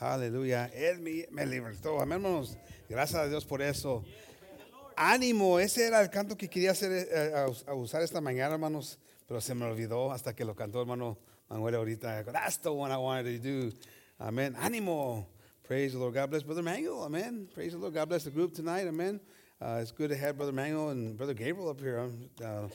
[0.00, 0.66] Aleluya.
[0.74, 2.00] Él me, me libertó.
[2.00, 2.56] Amén, hermanos.
[2.88, 4.04] Gracias a Dios por eso.
[4.96, 5.58] Ánimo.
[5.58, 8.98] Ese era el canto que quería hacer, eh, a, a usar esta mañana, hermanos.
[9.26, 12.24] Pero se me olvidó hasta que lo cantó hermano Manuel ahorita.
[12.24, 13.72] That's the one I wanted to do.
[14.20, 14.54] Amen.
[14.54, 15.26] Ánimo.
[15.64, 16.14] Praise the Lord.
[16.14, 17.02] God bless Brother Mango.
[17.02, 17.48] Amen.
[17.52, 17.92] Praise the Lord.
[17.92, 18.86] God bless the group tonight.
[18.86, 19.20] Amen.
[19.60, 22.08] Uh, it's good to have Brother Mango and Brother Gabriel up here.
[22.42, 22.68] Uh,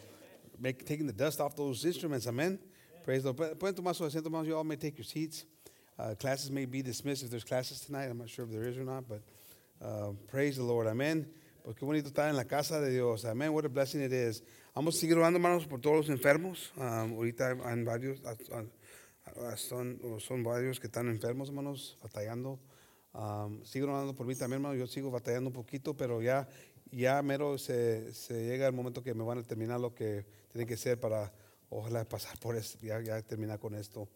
[0.60, 2.28] make, taking the dust off those instruments.
[2.28, 2.60] Amen.
[3.04, 3.60] Praise the Lord.
[3.60, 4.48] Pueden tomar su asiento, hermanos.
[4.48, 5.46] You all may take your seats.
[5.98, 8.06] Uh, classes may be dismissed if there's classes tonight.
[8.06, 9.22] I'm not sure if there is or not, but
[9.82, 10.88] uh, praise the Lord.
[10.88, 11.28] Amen.
[11.64, 13.26] Pues qué bonito estar en la casa de Dios.
[13.26, 13.54] Amen.
[13.54, 14.42] What a blessing it is.
[14.76, 16.72] Vamos a seguir orando, hermanos, por todos los enfermos.
[16.78, 18.36] Um, ahorita hay varios, ah,
[19.38, 22.60] ah, son, son varios que están enfermos, hermanos, batallando.
[23.14, 24.76] Um, sigo orando por mí también, hermano.
[24.76, 26.50] Yo sigo batallando un poquito, pero ya,
[26.92, 30.66] ya mero se, se llega el momento que me van a terminar lo que tiene
[30.66, 31.32] que ser para,
[31.70, 34.10] ojalá, pasar por esto, ya, ya terminar con esto.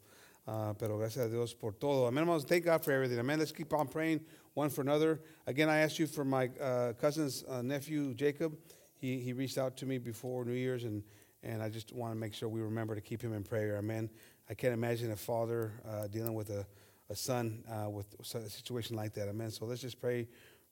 [0.48, 2.08] Uh, pero gracias a Dios por todo.
[2.08, 2.46] Amen, hermanos.
[2.46, 3.20] Thank God for everything.
[3.20, 3.38] Amen.
[3.38, 4.22] Let's keep on praying
[4.54, 5.20] one for another.
[5.46, 8.58] Again, I asked you for my uh, cousin's uh, nephew, Jacob.
[8.96, 11.04] He, he reached out to me before New Year's, and,
[11.44, 13.76] and I just want to make sure we remember to keep him in prayer.
[13.78, 14.10] Amen.
[14.50, 16.66] I can't imagine a father uh, dealing with a,
[17.10, 19.28] a son uh, with a situation like that.
[19.28, 19.52] Amen.
[19.52, 20.30] So let's just pray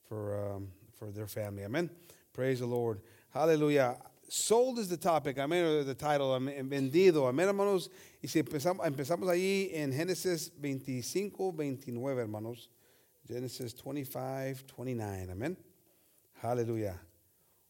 [0.08, 1.64] for, um, for their family.
[1.66, 1.90] Amen.
[2.32, 3.02] Praise the Lord.
[3.34, 3.98] Hallelujah.
[4.28, 7.90] Sold is the topic, amén, the title, amén, eh, vendido, amén, hermanos.
[8.22, 12.70] Y si empezamos, empezamos ahí en Génesis 25, 29, hermanos.
[13.28, 15.58] Genesis 25, 29, amén.
[16.42, 17.00] Aleluya.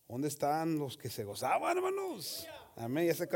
[0.08, 2.48] ¿Dónde están los que se gozaban, hermanos?
[2.76, 3.08] Amén.
[3.08, 3.28] Ya se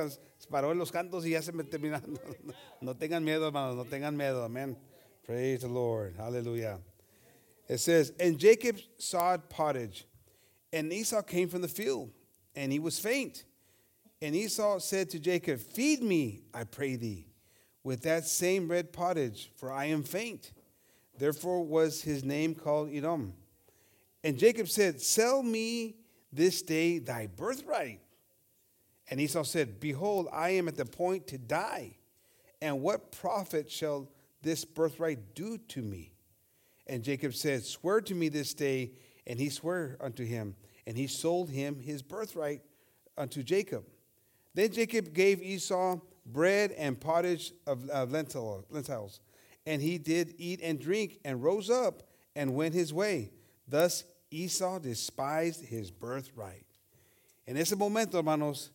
[0.49, 2.19] paró en los cantos y ya se me terminaron.
[2.43, 4.77] No, no tengan miedo, hermanos, no tengan miedo, amén.
[5.25, 6.15] Praise the Lord.
[6.17, 6.79] Hallelujah.
[7.67, 10.05] It says, And Jacob sawed pottage,
[10.73, 12.11] and Esau came from the field,
[12.55, 13.43] and he was faint.
[14.21, 17.27] And Esau said to Jacob, Feed me, I pray thee,
[17.83, 20.51] with that same red pottage, for I am faint.
[21.17, 23.33] Therefore was his name called Edom.
[24.23, 25.95] And Jacob said, Sell me
[26.31, 28.01] this day thy birthright.
[29.09, 31.95] And Esau said, Behold, I am at the point to die,
[32.61, 34.09] and what profit shall
[34.41, 36.11] this birthright do to me?
[36.89, 38.91] And Jacob said, Swear to me this day.
[39.27, 40.55] And he swore unto him,
[40.89, 42.63] and he sold him his birthright
[43.15, 43.83] unto Jacob.
[44.55, 49.19] Then Jacob gave Esau bread and pottage of uh, lentil, lentils,
[49.67, 52.01] and he did eat and drink, and rose up
[52.35, 53.29] and went his way.
[53.67, 56.65] Thus Esau despised his birthright.
[57.45, 58.71] En ese momento, hermanos,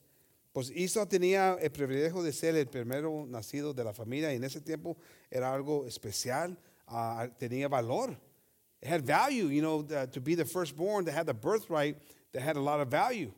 [0.53, 4.45] pues Esau tenía el privilegio de ser el primero nacido de la familia, y en
[4.45, 4.97] ese tiempo
[5.33, 8.17] era algo especial, ah, tenía valor.
[8.85, 11.97] Had value, you know, the- to be the firstborn, to have the birthright,
[12.33, 13.33] that had a lot of value.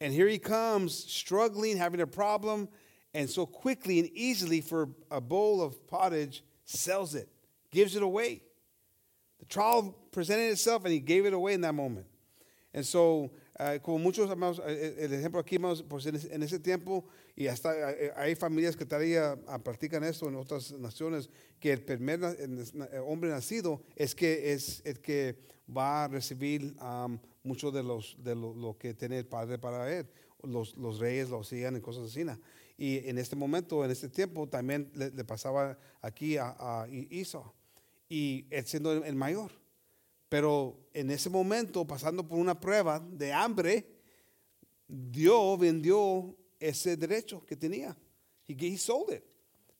[0.00, 2.68] And here he comes, struggling, having a problem,
[3.14, 7.28] and so quickly and easily for a bowl of pottage, sells it,
[7.70, 8.42] gives it away.
[9.40, 12.06] The trial presented itself, and he gave it away in that moment.
[12.74, 15.56] And so, uh, como muchos amados, eh, el ejemplo aquí,
[16.30, 20.72] en ese tiempo, y hasta eh, hay familias que todavía ah, practican esto en otras
[20.72, 22.58] naciones, que el primer el
[23.06, 25.38] hombre nacido es que es el que
[25.74, 29.90] va a recibir um, mucho de, los, de lo, lo que tiene el padre para
[29.92, 30.06] él.
[30.42, 32.24] Los, los reyes lo hacían y cosas así.
[32.76, 36.88] Y en este momento, en este tiempo, también le, le pasaba aquí a, a
[38.08, 39.52] y él siendo el- el mayor.
[40.28, 43.86] Pero en ese momento, pasando por una prueba de hambre,
[44.88, 47.94] Dios vendió ese derecho que tenía.
[48.44, 49.24] He, he sold it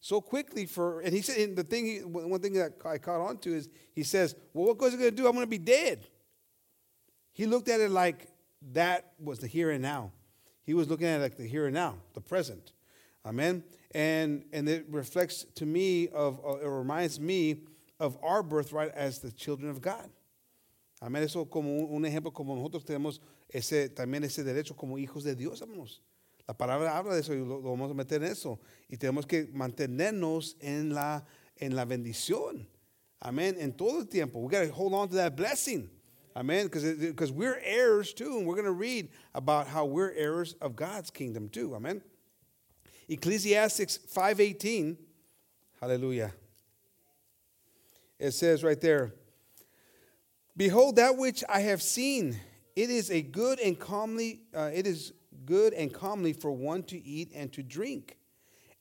[0.01, 3.21] so quickly for, and he said, and the thing, he, one thing that I caught
[3.21, 5.27] on to is he says, well, what he going to do?
[5.27, 6.07] I'm going to be dead.
[7.33, 8.29] He looked at it like
[8.73, 10.13] that was the here and now.
[10.65, 12.73] He was looking at it like the here and now, the present.
[13.25, 13.63] Amen.
[13.95, 17.61] And and it reflects to me of, uh, it reminds me
[18.01, 20.09] of our birthright as the children of God.
[21.01, 21.23] Amén.
[21.23, 23.21] Eso como un, un ejemplo, como nosotros tenemos
[23.53, 26.01] ese, también ese derecho como hijos de Dios, hermanos.
[26.47, 28.61] La palabra habla de eso y lo, lo vamos a meter en eso.
[28.89, 31.25] Y tenemos que mantenernos en la,
[31.57, 32.67] en la bendición.
[33.21, 33.57] Amén.
[33.59, 34.41] En todo el tiempo.
[34.41, 35.89] We got to hold on to that blessing.
[36.35, 36.67] Amen.
[36.67, 38.39] Because we're heirs too.
[38.39, 41.75] And we're going to read about how we're heirs of God's kingdom too.
[41.75, 42.03] Amen.
[43.09, 44.97] Ecclesiastes 5.18.
[45.81, 46.33] Hallelujah.
[48.19, 49.13] It says right there,
[50.57, 52.39] Behold that which I have seen.
[52.75, 55.13] It is a good and calmly, uh, it is
[55.47, 58.19] good and calmly for one to eat and to drink,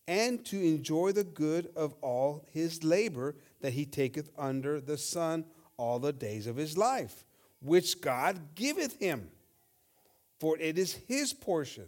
[0.07, 5.45] and to enjoy the good of all his labor that he taketh under the sun
[5.77, 7.25] all the days of his life,
[7.61, 9.29] which God giveth him.
[10.39, 11.85] For it is his portion.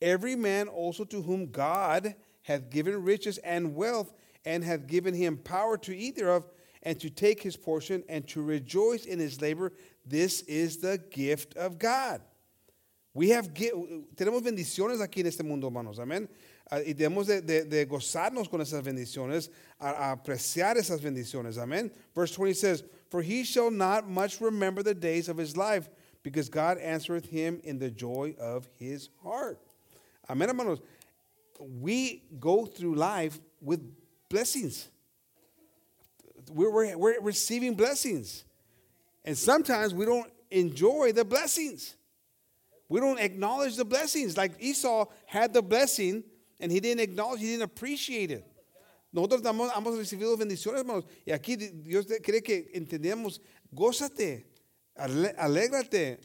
[0.00, 4.12] Every man also to whom God hath given riches and wealth,
[4.44, 6.48] and hath given him power to eat thereof,
[6.82, 9.72] and to take his portion and to rejoice in his labor.
[10.04, 12.22] This is the gift of God.
[13.16, 15.98] We have, tenemos bendiciones aquí en este mundo, hermanos.
[15.98, 16.28] Amén.
[16.70, 19.48] Uh, y debemos de, de, de, gozarnos con esas bendiciones,
[19.80, 21.56] a, a apreciar esas bendiciones.
[21.56, 21.90] Amén.
[22.14, 25.88] Verse 20 says, For he shall not much remember the days of his life,
[26.22, 29.58] because God answereth him in the joy of his heart.
[30.28, 30.80] Amén, hermanos.
[31.58, 33.80] We go through life with
[34.28, 34.90] blessings.
[36.52, 38.44] We're, we're, we're receiving blessings.
[39.24, 41.95] And sometimes we don't enjoy the blessings.
[42.88, 44.36] We don't acknowledge the blessings.
[44.36, 46.22] Like Esau had the blessing
[46.60, 48.44] and he didn't acknowledge, he didn't appreciate it.
[49.12, 51.04] Nosotros hemos, hemos recibido bendiciones, hermanos.
[51.26, 53.40] Y aquí Dios cree que entendemos,
[53.74, 54.44] gózate,
[54.96, 56.18] alégrate,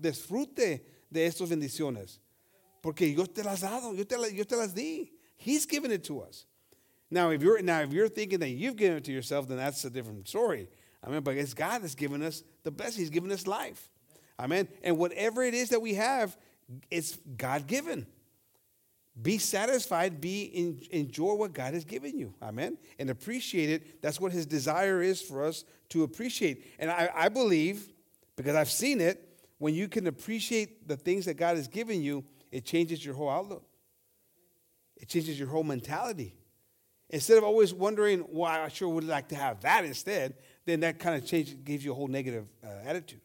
[0.00, 2.18] disfrute de estas bendiciones.
[2.82, 5.12] Porque yo te las dado, yo te, yo te las di.
[5.36, 6.46] He's given it to us.
[7.10, 9.84] Now if, you're, now, if you're thinking that you've given it to yourself, then that's
[9.84, 10.68] a different story.
[11.02, 12.96] I mean, but it's God that's given us the best.
[12.96, 13.88] He's given us life.
[14.38, 14.68] Amen.
[14.82, 16.36] And whatever it is that we have,
[16.90, 18.06] it's God given.
[19.20, 22.34] Be satisfied, be enjoy what God has given you.
[22.42, 22.76] Amen.
[22.98, 24.02] And appreciate it.
[24.02, 26.64] That's what his desire is for us to appreciate.
[26.78, 27.88] And I, I believe,
[28.36, 29.22] because I've seen it,
[29.58, 33.30] when you can appreciate the things that God has given you, it changes your whole
[33.30, 33.64] outlook.
[34.96, 36.34] It changes your whole mentality.
[37.08, 40.34] Instead of always wondering, well, I sure would like to have that instead,
[40.66, 43.20] then that kind of change gives you a whole negative uh, attitude.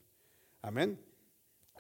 [0.62, 1.00] Amén.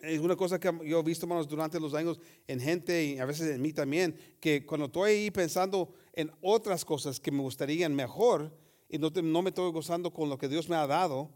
[0.01, 3.25] Es una cosa que yo he visto, hermanos, durante los años en gente y a
[3.25, 7.93] veces en mí también, que cuando estoy ahí pensando en otras cosas que me gustarían
[7.93, 8.51] mejor
[8.89, 11.29] y no, no me estoy gozando con lo que Dios me ha dado,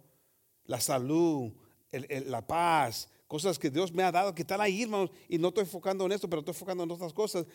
[0.66, 1.54] la salud,
[1.92, 5.64] la paz, cosas que Dios me ha dado, que están ahí, hermanos, y no estoy
[5.64, 7.46] enfocando en esto, pero estoy enfocando en otras cosas,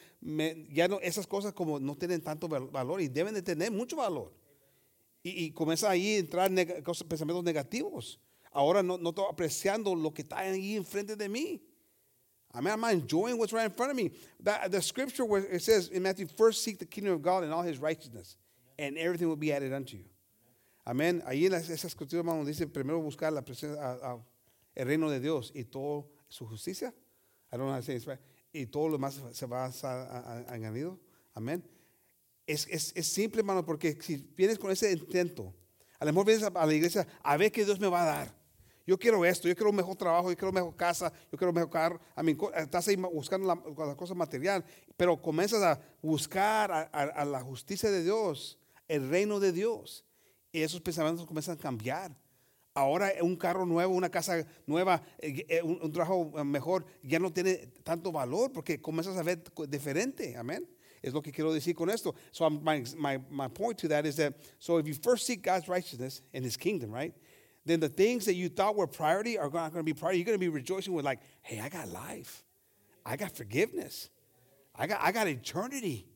[0.71, 4.33] ya no, esas cosas como no tienen tanto valor y deben de tener mucho valor.
[5.25, 6.51] Y, y comienza ahí a entrar
[7.09, 8.21] pensamientos negativos.
[8.53, 11.61] Ahora no, no estoy apreciando lo que está ahí enfrente de mí.
[12.53, 14.11] I mean, I'm enjoying what's right in front of me.
[14.41, 17.53] The, the scripture where it says in Matthew, first seek the kingdom of God and
[17.53, 18.37] all his righteousness,
[18.77, 20.05] and everything will be added unto you.
[20.85, 21.23] Amén.
[21.27, 24.19] Ahí en esas escrituras, hermano, dice primero buscar la presencia, a, a,
[24.75, 26.93] el reino de Dios y todo su justicia.
[27.53, 28.19] I don't know how to say it,
[28.53, 30.99] y todo lo demás se va a, añadido.
[31.37, 31.63] Amén.
[32.47, 35.55] Es, es, es simple, hermano, porque si vienes con ese intento,
[36.01, 38.40] a lo mejor vienes a la iglesia a ver qué Dios me va a dar.
[38.91, 41.71] Yo quiero esto, yo quiero un mejor trabajo, yo quiero mejor casa, yo quiero mejor
[41.71, 42.01] carro.
[42.17, 44.65] A mí, estás ahí buscando la, la cosa material,
[44.97, 48.59] pero comienzas a buscar a, a, la justicia de Dios,
[48.89, 50.05] el reino de Dios.
[50.51, 52.17] Y esos pensamientos comienzan a cambiar.
[52.75, 57.33] Ahora un carro nuevo, una casa nueva, eh, eh, un, un, trabajo mejor, ya no
[57.33, 60.37] tiene tanto valor porque comienzas a ver diferente.
[60.37, 60.69] Amén.
[61.01, 62.13] Es lo que quiero decir con esto.
[62.33, 65.69] So my, my, my point to that is that, so if you first seek God's
[65.69, 67.15] righteousness and his kingdom, right?
[67.71, 70.19] Then the things that you thought were priority are not going to be priority.
[70.19, 72.45] You're going to be rejoicing with like, hey, I got life.
[73.05, 74.11] I got forgiveness.
[74.75, 76.07] I got, I got eternity.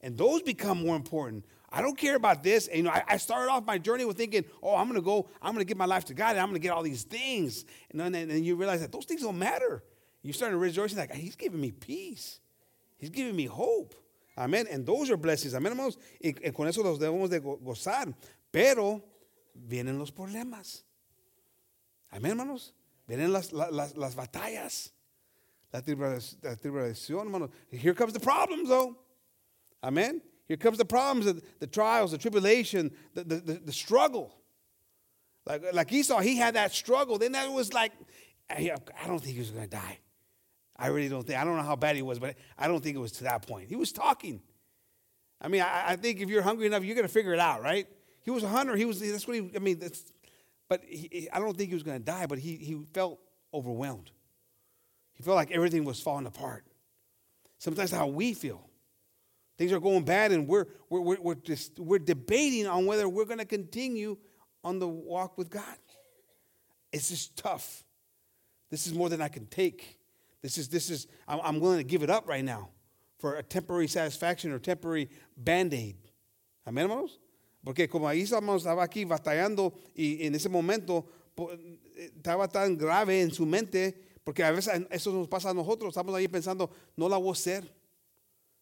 [0.00, 1.44] And those become more important.
[1.70, 2.68] I don't care about this.
[2.68, 5.04] And, you know, I, I started off my journey with thinking, oh, I'm going to
[5.04, 6.82] go, I'm going to give my life to God and I'm going to get all
[6.82, 7.64] these things.
[7.90, 9.82] And then and, you realize that those things don't matter.
[10.22, 12.38] You start rejoicing like, he's giving me peace.
[12.98, 13.94] He's giving me hope.
[14.36, 14.66] Amén.
[14.70, 15.54] And those are blessings.
[15.54, 15.96] Amén, hermanos.
[16.22, 18.12] Y con eso los debemos de gozar.
[18.52, 19.02] Pero
[19.54, 20.82] vienen los problemas.
[22.14, 22.72] Amén, hermanos.
[23.08, 24.92] Vienen las, las, las batallas.
[25.72, 27.50] La tribulación, la hermanos.
[27.70, 28.96] Here comes the problems, though.
[29.82, 30.22] Amen.
[30.46, 34.34] Here comes the problems, the, trials, the tribulation, the, the, the, struggle.
[35.46, 37.18] Like, like Esau, he had that struggle.
[37.18, 37.92] Then that was like,
[38.48, 39.98] I, I don't think he was going to die.
[40.76, 41.38] I really don't think.
[41.38, 43.46] I don't know how bad he was, but I don't think it was to that
[43.46, 43.68] point.
[43.68, 44.42] He was talking.
[45.40, 47.62] I mean, I, I think if you're hungry enough, you're going to figure it out,
[47.62, 47.86] right?
[48.22, 48.74] He was a hunter.
[48.76, 49.00] He was.
[49.00, 49.50] That's what he.
[49.54, 50.04] I mean, that's.
[50.68, 52.26] But he, I don't think he was going to die.
[52.26, 53.20] But he he felt
[53.52, 54.10] overwhelmed.
[55.12, 56.64] He felt like everything was falling apart.
[57.58, 58.68] Sometimes how we feel.
[59.56, 63.24] Things are going bad, and we're we're we're, we're just we're debating on whether we're
[63.24, 64.16] going to continue
[64.64, 65.76] on the walk with God.
[66.92, 67.84] It's just tough.
[68.70, 69.98] This is more than I can take.
[70.42, 72.70] This is this is I'm, willing to give it up right now
[73.18, 75.96] for a temporary satisfaction or temporary band-aid.
[76.66, 77.18] Amén, hermanos?
[77.64, 81.06] Porque como ahí estaba aquí batallando y en ese momento
[81.96, 86.14] estaba tan grave en su mente, porque a veces eso nos pasa a nosotros, estamos
[86.14, 87.74] ahí pensando, no la voy a hacer.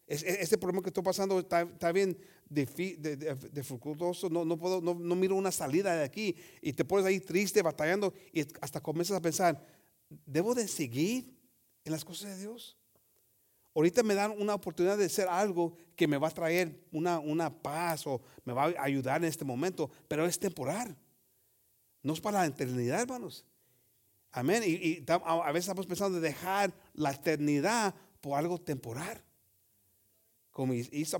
[0.07, 2.17] Este problema que estoy pasando está, está bien
[2.49, 7.19] dificultoso, no, no, puedo, no, no, miro una salida de aquí y te pones ahí
[7.19, 9.65] triste, batallando y hasta comienzas a pensar,
[10.25, 11.37] ¿debo de seguir
[11.83, 12.77] en las cosas de Dios?
[13.75, 17.49] Ahorita me dan una oportunidad de hacer algo que me va a traer una, una
[17.49, 20.95] paz o me va a ayudar en este momento, pero es temporal.
[22.03, 23.45] No es para la eternidad, hermanos.
[24.31, 24.61] Amén.
[24.65, 29.23] Y, a veces estamos pensando de dejar la eternidad por algo temporal.
[30.51, 30.73] Como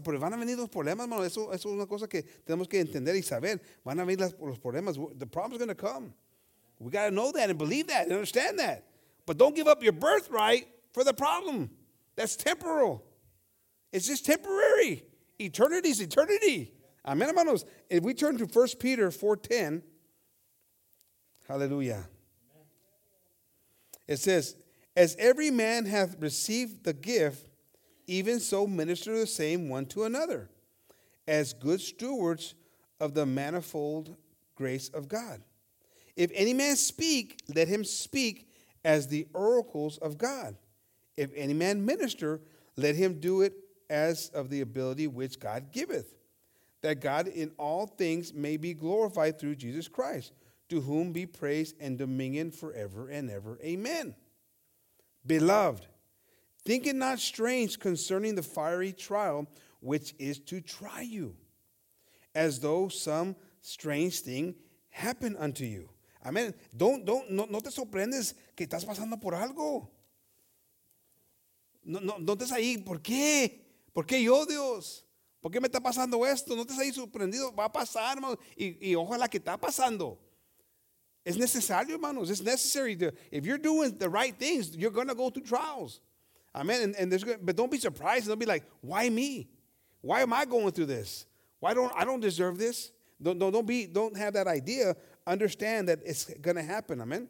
[0.03, 1.23] pero van a venir los problemas, hermano.
[1.23, 3.61] Eso, eso, es una cosa que tenemos que entender y saber.
[3.83, 4.95] Van a venir los problemas.
[5.17, 6.13] The problem's going to come.
[6.79, 8.83] We got to know that and believe that and understand that.
[9.25, 11.69] But don't give up your birthright for the problem.
[12.15, 13.03] That's temporal.
[13.91, 15.03] It's just temporary.
[15.39, 16.71] Eternity is eternity.
[17.05, 17.65] Amen, hermanos.
[17.89, 19.81] If we turn to 1 Peter 4.10,
[21.47, 22.07] hallelujah.
[24.07, 24.55] It says,
[24.95, 27.49] As every man hath received the gift,
[28.07, 30.49] even so minister the same one to another,
[31.27, 32.55] as good stewards
[32.99, 34.15] of the manifold
[34.55, 35.41] grace of God.
[36.15, 38.47] If any man speak, let him speak
[38.85, 40.55] as the oracles of God.
[41.17, 42.41] If any man minister,
[42.75, 43.53] let him do it
[43.89, 46.15] as of the ability which God giveth,
[46.81, 50.33] that God in all things may be glorified through Jesus Christ,
[50.69, 53.59] to whom be praise and dominion forever and ever.
[53.63, 54.15] Amen.
[55.25, 55.85] Beloved,
[56.65, 59.47] think it not strange concerning the fiery trial
[59.79, 61.35] which is to try you,
[62.33, 64.55] as though some strange thing
[64.89, 65.89] happened unto you.
[66.25, 66.53] Amén.
[66.75, 69.89] Don't, don't, no, no te sorprendes que estás pasando por algo.
[71.83, 73.61] No, no, no estés ahí, ¿por qué?
[73.93, 75.05] ¿Por qué yo, Dios?
[75.41, 76.55] ¿Por qué me está pasando esto?
[76.55, 78.37] No estés ahí sorprendido, va a pasar, hermano.
[78.55, 80.17] Y, y ojalá que está pasando.
[81.25, 82.29] Es necesario, hermanos.
[82.29, 82.95] It's necessary.
[82.97, 86.01] To, if you're doing the right things, you're going to go through trials.
[86.55, 86.81] Amen.
[86.81, 88.27] And, and there's, but don't be surprised.
[88.27, 89.49] Don't be like, why me?
[90.01, 91.25] Why am I going through this?
[91.59, 92.91] Why don't I don't deserve this?
[93.21, 94.95] Don't, don't, don't be don't have that idea.
[95.25, 96.99] Understand that it's going to happen.
[96.99, 97.29] Amen.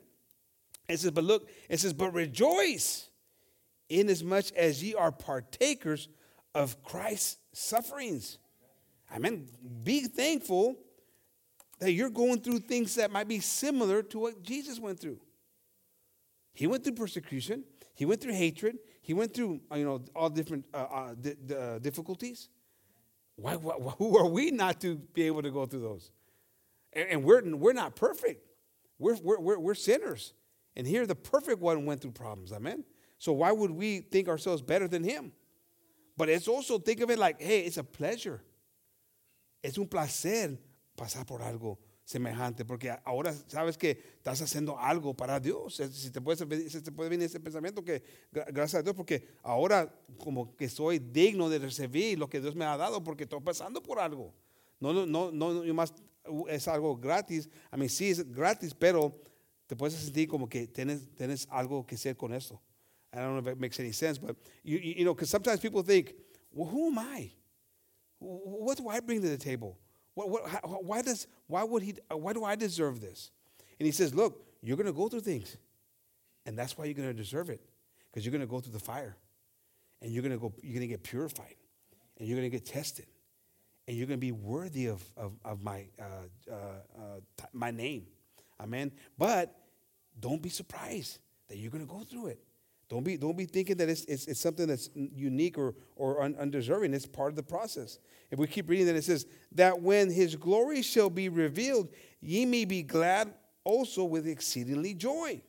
[0.90, 3.10] It says, but look, it says, but rejoice
[4.00, 6.08] inasmuch as ye are partakers
[6.54, 8.38] of Christ's sufferings.
[9.16, 9.48] Amen.
[9.84, 10.76] Be thankful
[11.80, 15.20] that you're going through things that might be similar to what Jesus went through.
[16.54, 17.64] He went through persecution.
[17.96, 18.78] He went through hatred.
[19.02, 22.50] He went through, uh, you know, all different uh, uh, uh, difficulties.
[23.36, 26.12] Why, why, who are we not to be able to go through those?
[26.94, 28.46] And, and we're, we're not perfect.
[29.00, 30.34] We're, we're, we're, we're sinners.
[30.76, 32.54] And here the perfect one went through problems.
[32.54, 32.84] Amen.
[33.24, 35.32] So why would we think ourselves better than him?
[36.18, 38.42] But it's also think of it like, hey, it's a pleasure.
[39.64, 40.58] Es un placer
[40.98, 45.76] pasar por algo semejante, porque ahora sabes que estás haciendo algo para Dios.
[45.76, 49.90] Si te puede, si te puede venir ese pensamiento que gracias a Dios, porque ahora
[50.18, 53.82] como que soy digno de recibir lo que Dios me ha dado, porque estoy pasando
[53.82, 54.34] por algo.
[54.82, 55.94] No, no, no, no más
[56.50, 57.50] es algo gratis.
[57.72, 59.18] A mí sí es gratis, pero
[59.66, 62.62] te puedes sentir como que tienes, tienes algo que hacer con eso.
[63.14, 65.84] I don't know if it makes any sense, but you, you know, because sometimes people
[65.84, 66.14] think,
[66.52, 67.32] well, who am I?
[68.20, 69.78] What do I bring to the table?
[70.16, 73.32] What, what, how, why, does, why, would he, why do I deserve this?
[73.80, 75.58] And he says, look, you're going to go through things.
[76.46, 77.62] And that's why you're going to deserve it.
[78.10, 79.16] Because you're going to go through the fire.
[80.02, 81.56] And you're going to go, you're going to get purified.
[82.18, 83.08] And you're going to get tested.
[83.88, 86.56] And you're going to be worthy of, of, of my, uh, uh,
[86.98, 88.08] uh, my name.
[88.60, 88.92] Amen.
[89.18, 89.54] But
[90.20, 92.40] don't be surprised that you're going to go through it.
[92.94, 96.36] Don't be, don't be thinking that it's, it's, it's something that's unique or, or un,
[96.40, 96.94] undeserving.
[96.94, 97.98] It's part of the process.
[98.30, 101.90] If we keep reading that, it says, That when his glory shall be revealed,
[102.22, 103.34] ye may be glad
[103.64, 105.42] also with exceedingly joy.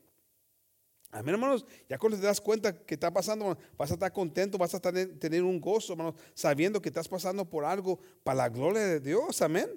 [1.13, 1.65] Amén, hermanos.
[1.87, 5.19] Ya cuando te das cuenta que está pasando, vas a estar contento, vas a tener,
[5.19, 9.43] tener un gozo, hermanos, sabiendo que estás pasando por algo para la gloria de Dios.
[9.43, 9.69] Amén.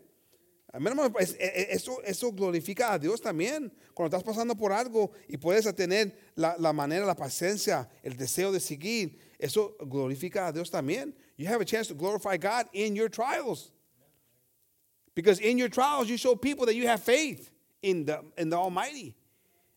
[0.74, 3.72] E, e, eso, eso glorifica a Dios también.
[3.94, 8.52] Cuando estás pasando por algo y puedes tener la, la, manera, la paciencia, el deseo
[8.52, 11.14] de seguir, eso glorifica a Dios también.
[11.38, 13.72] You have a chance to glorify God in your trials.
[15.16, 17.50] Because in your trials, you show people that you have faith
[17.82, 19.16] in the, in the Almighty,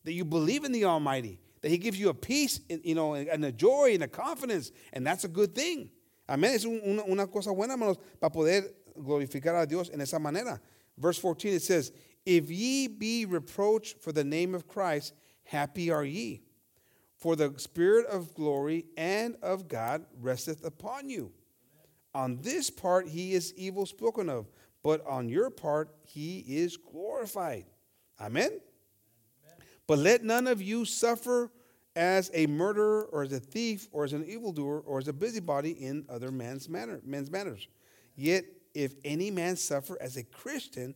[0.05, 3.45] that you believe in the Almighty, that He gives you a peace, you know, and
[3.45, 5.91] a joy and a confidence, and that's a good thing.
[6.29, 6.55] Amén.
[6.55, 8.65] Es una, una cosa buena, hermanos, para poder
[8.97, 10.61] glorificar a Dios en esa manera.
[10.99, 11.93] Verse 14 it says,
[12.27, 16.43] If ye be reproached for the name of Christ, happy are ye.
[17.17, 21.33] For the Spirit of glory and of God resteth upon you.
[22.15, 24.49] On this part he is evil spoken of,
[24.83, 27.67] but on your part he is glorified.
[28.21, 28.47] Amen?
[28.47, 28.61] Amen?
[29.87, 31.51] But let none of you suffer
[31.97, 35.73] as a murderer or as a thief or as an evildoer or as a busybody
[35.73, 37.69] in other man's, manner, men's manners.
[38.17, 38.45] Yet
[38.75, 40.95] if any man suffer as a Christian,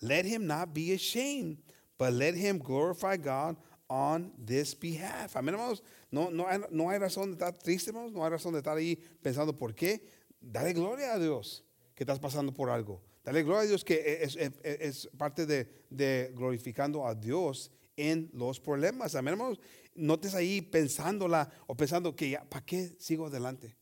[0.00, 1.58] let him not be ashamed,
[1.98, 3.56] but let him glorify God
[3.88, 5.34] on this behalf.
[5.34, 5.82] Amén, hermanos.
[6.10, 8.12] No, no, hay, no hay razón de estar triste, hermanos.
[8.12, 10.02] No hay razón de estar ahí pensando por qué.
[10.40, 13.02] Dale gloria a Dios que estás pasando por algo.
[13.24, 18.60] Dale gloria a Dios que es, es, es parte de, glorificando a Dios en los
[18.60, 19.14] problemas.
[19.14, 19.60] Amén, hermanos.
[19.94, 23.76] No estés ahí pensándola o pensando que ya, ¿para qué sigo adelante?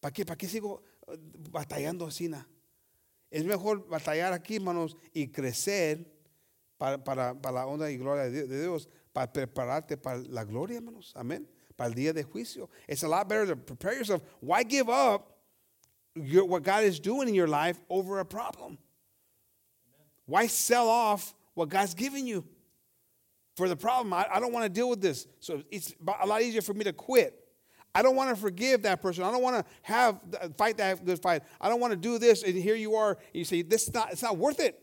[0.00, 0.82] ¿Para qué, ¿Para qué sigo
[1.50, 2.30] batallando así?
[3.30, 6.06] Es mejor batallar aquí, hermanos, y crecer
[6.78, 11.12] para, para, para la honra y gloria de Dios, para prepararte para la gloria, hermanos.
[11.16, 11.48] Amén.
[11.76, 12.68] Para el día de juicio.
[12.88, 14.22] It's a lot better to prepare yourself.
[14.40, 15.38] Why give up
[16.14, 18.78] your, what God is doing in your life over a problem?
[20.26, 22.44] Why sell off what God's given you
[23.56, 24.12] for the problem?
[24.12, 25.26] I, I don't want to deal with this.
[25.40, 27.43] So it's a lot easier for me to quit.
[27.94, 29.22] I don't want to forgive that person.
[29.22, 30.18] I don't want to have
[30.56, 31.42] fight that good fight.
[31.60, 32.42] I don't want to do this.
[32.42, 33.10] And here you are.
[33.10, 34.80] And you say, this is not, it's not worth it.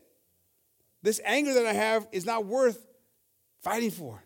[1.02, 2.86] This anger that I have is not worth
[3.60, 4.22] fighting for.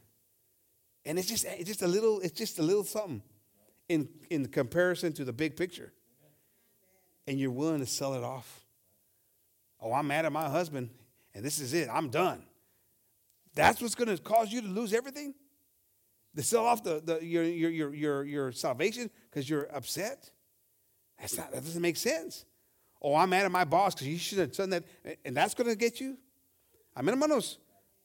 [1.05, 3.23] And it's just, it's just a little, it's just a little something
[3.89, 5.93] in, in comparison to the big picture.
[7.27, 8.65] And you're willing to sell it off.
[9.81, 10.91] Oh, I'm mad at my husband,
[11.35, 11.89] and this is it.
[11.93, 12.45] I'm done.
[13.55, 15.35] That's what's going to cause you to lose everything?
[16.37, 20.31] To sell off the, the, your, your, your, your, your salvation because you're upset?
[21.19, 22.45] That's not, that doesn't make sense.
[23.01, 24.85] Oh, I'm mad at my boss because you should have done that.
[25.25, 26.19] And that's going to get you?
[26.97, 27.59] Amén, hermanos.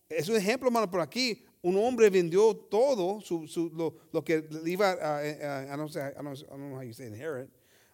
[0.10, 1.42] Es un ejemplo, hermano, por aquí.
[1.64, 6.36] Un hombre vendió todo su, su, lo, que iba a, I, don't say, I, don't,
[6.36, 7.50] I don't know how you say inherit,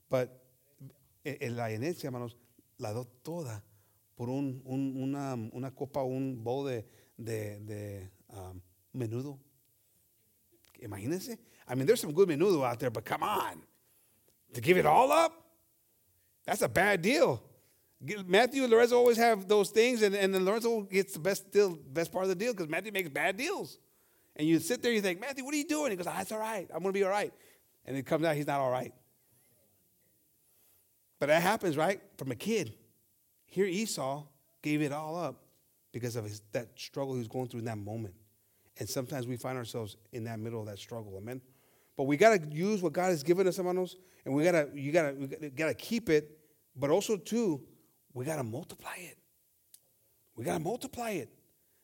[0.09, 0.41] but
[1.25, 2.35] en la herencia, hermanos,
[2.79, 3.61] la dio toda
[4.15, 6.85] por un, un, una, una, copa, un bowl de,
[7.17, 8.61] de, de um,
[8.93, 9.37] menudo.
[10.83, 11.37] Imagínense.
[11.67, 13.61] I mean, there's some good menudo out there, but come on.
[14.53, 15.33] To give it all up?
[16.45, 17.43] That's a bad deal.
[18.25, 21.75] Matthew and Lorenzo always have those things, and, and then Lorenzo gets the best deal,
[21.75, 23.79] best part of the deal because Matthew makes bad deals.
[24.35, 25.91] And you sit there, you think, Matthew, what are you doing?
[25.91, 26.67] He goes, ah, it's all right.
[26.71, 27.33] I'm going to be all right.
[27.85, 28.93] And it comes out, he's not all right.
[31.19, 31.99] But that happens, right?
[32.17, 32.75] From a kid.
[33.45, 34.23] Here, Esau
[34.61, 35.41] gave it all up
[35.91, 38.13] because of his, that struggle he was going through in that moment.
[38.79, 41.15] And sometimes we find ourselves in that middle of that struggle.
[41.17, 41.41] Amen.
[41.95, 44.69] But we got to use what God has given us, hermanos, and we got to
[44.73, 46.37] you got to got to keep it,
[46.75, 47.61] but also too
[48.13, 49.17] we got to multiply it.
[50.35, 51.29] We got to multiply it.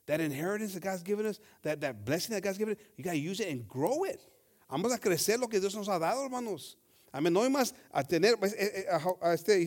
[0.05, 3.11] That inheritance that God's given us, that, that blessing that God's given us, you got
[3.11, 4.21] to use it and grow it.
[4.69, 6.75] Vamos a crecer lo que Dios nos ha dado, hermanos.
[7.13, 7.31] Amén.
[7.31, 9.65] No hay más a tener, eh, eh, este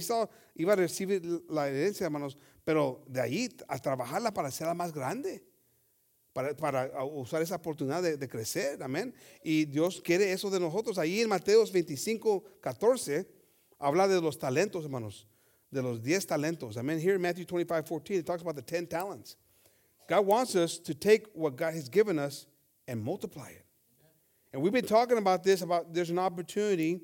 [0.57, 5.46] iba a recibir la herencia, hermanos, pero de ahí a trabajarla para hacerla más grande.
[6.37, 9.15] Para, para usar esa oportunidad de, de, crecer, amén.
[9.43, 10.99] Y Dios quiere eso de nosotros.
[10.99, 13.27] Ahí en Mateos 25, 14,
[13.79, 15.27] habla de los talentos, hermanos
[15.71, 16.77] de los diez talentos.
[16.77, 19.37] I mean, here in Matthew 25, 14, it talks about the 10 talents.
[20.07, 22.47] God wants us to take what God has given us
[22.87, 23.65] and multiply it.
[24.53, 27.01] And we've been talking about this, about there's an opportunity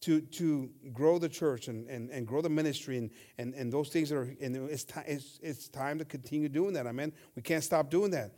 [0.00, 3.90] to, to grow the church and, and, and grow the ministry and, and, and those
[3.90, 6.86] things that are, and it's, it's, it's time to continue doing that.
[6.86, 7.12] Amen.
[7.36, 8.32] We can't stop doing that.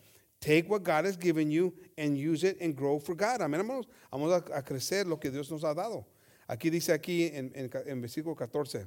[0.45, 3.41] Take what God has given you and use it and grow for God.
[3.41, 3.67] Amen.
[3.67, 6.05] Vamos, vamos a, a crecer lo que Dios nos ha dado.
[6.51, 8.87] Aquí dice aquí en, en, en versículo 14.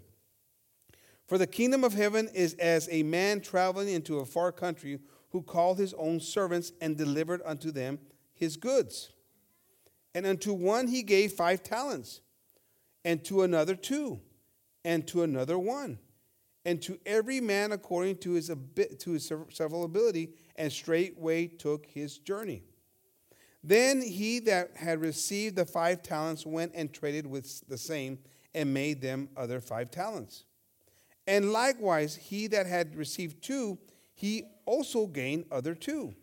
[1.25, 4.99] For the kingdom of heaven is as a man traveling into a far country
[5.31, 7.97] who called his own servants and delivered unto them
[8.35, 9.09] his goods.
[10.13, 12.21] And unto one he gave five talents,
[13.03, 14.19] and to another two,
[14.85, 15.97] and to another one,
[16.63, 18.51] and to every man according to his,
[18.99, 22.63] to his several ability, and straightway took his journey.
[23.63, 28.19] Then he that had received the five talents went and traded with the same,
[28.53, 30.45] and made them other five talents.
[31.27, 33.77] And likewise, he that had received two,
[34.15, 36.15] he also gained other two.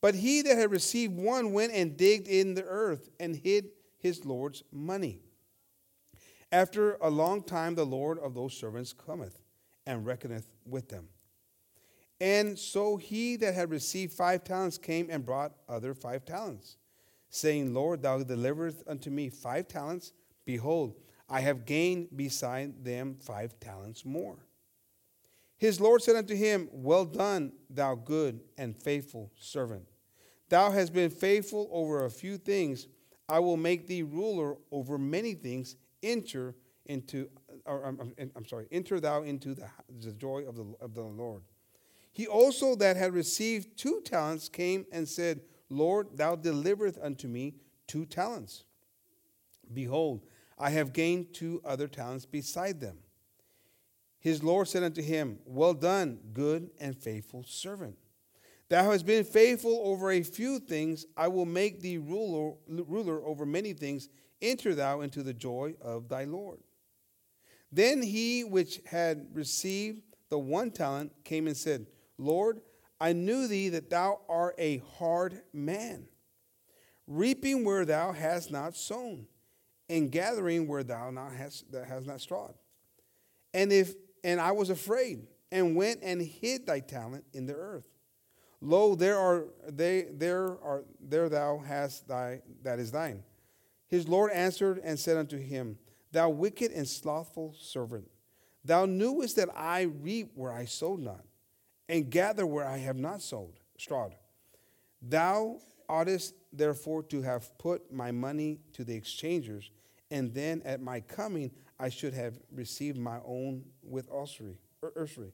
[0.00, 4.24] But he that had received one went and digged in the earth and hid his
[4.24, 5.18] Lord's money.
[6.52, 9.42] After a long time, the Lord of those servants cometh
[9.84, 11.08] and reckoneth with them.
[12.20, 16.76] And so he that had received five talents came and brought other five talents,
[17.28, 20.12] saying, Lord, thou deliverest unto me five talents.
[20.44, 20.94] Behold,
[21.28, 24.38] I have gained beside them five talents more.
[25.58, 29.86] His Lord said unto him, Well done, thou good and faithful servant.
[30.48, 32.86] Thou hast been faithful over a few things.
[33.28, 35.76] I will make thee ruler over many things.
[36.02, 37.28] Enter into,
[37.64, 39.68] or, um, um, I'm, I'm sorry, enter thou into the,
[40.00, 41.42] the joy of the, of the Lord.
[42.16, 47.56] He also that had received two talents came and said, Lord, thou deliverest unto me
[47.86, 48.64] two talents.
[49.70, 50.22] Behold,
[50.58, 53.00] I have gained two other talents beside them.
[54.18, 57.98] His Lord said unto him, Well done, good and faithful servant.
[58.70, 63.44] Thou hast been faithful over a few things, I will make thee ruler, ruler over
[63.44, 64.08] many things.
[64.40, 66.60] Enter thou into the joy of thy Lord.
[67.70, 70.00] Then he which had received
[70.30, 71.86] the one talent came and said,
[72.18, 72.60] Lord,
[73.00, 76.06] I knew thee that thou art a hard man,
[77.06, 79.26] reaping where thou hast not sown,
[79.88, 82.54] and gathering where thou not hast, that not strawed.
[83.52, 87.84] And if and I was afraid, and went and hid thy talent in the earth.
[88.60, 93.22] Lo, there are they there are there thou hast thy that is thine.
[93.86, 95.78] His Lord answered and said unto him,
[96.10, 98.08] Thou wicked and slothful servant,
[98.64, 101.24] thou knewest that I reap where I sowed not,
[101.88, 104.14] and gather where I have not sowed, strawed.
[105.00, 109.70] Thou oughtest therefore to have put my money to the exchangers,
[110.10, 114.58] and then at my coming I should have received my own with usury.
[114.96, 115.32] usury.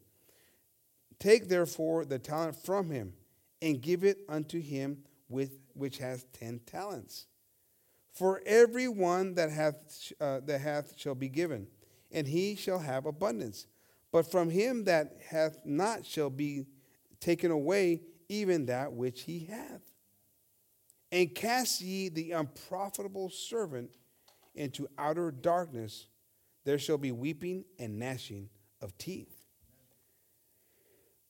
[1.18, 3.14] Take therefore the talent from him,
[3.60, 7.26] and give it unto him with which has ten talents.
[8.12, 11.68] For every one that hath, uh, that hath shall be given,
[12.10, 13.66] and he shall have abundance.
[14.12, 16.66] But from him that hath not shall be
[17.18, 19.80] taken away even that which he hath.
[21.10, 23.96] And cast ye the unprofitable servant
[24.54, 26.08] into outer darkness.
[26.64, 28.48] There shall be weeping and gnashing
[28.80, 29.34] of teeth.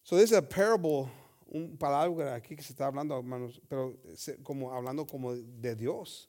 [0.05, 1.11] So this is a parable,
[1.55, 3.95] un palabra aquí que se está hablando, hermanos, pero
[4.45, 6.27] como hablando como de Dios.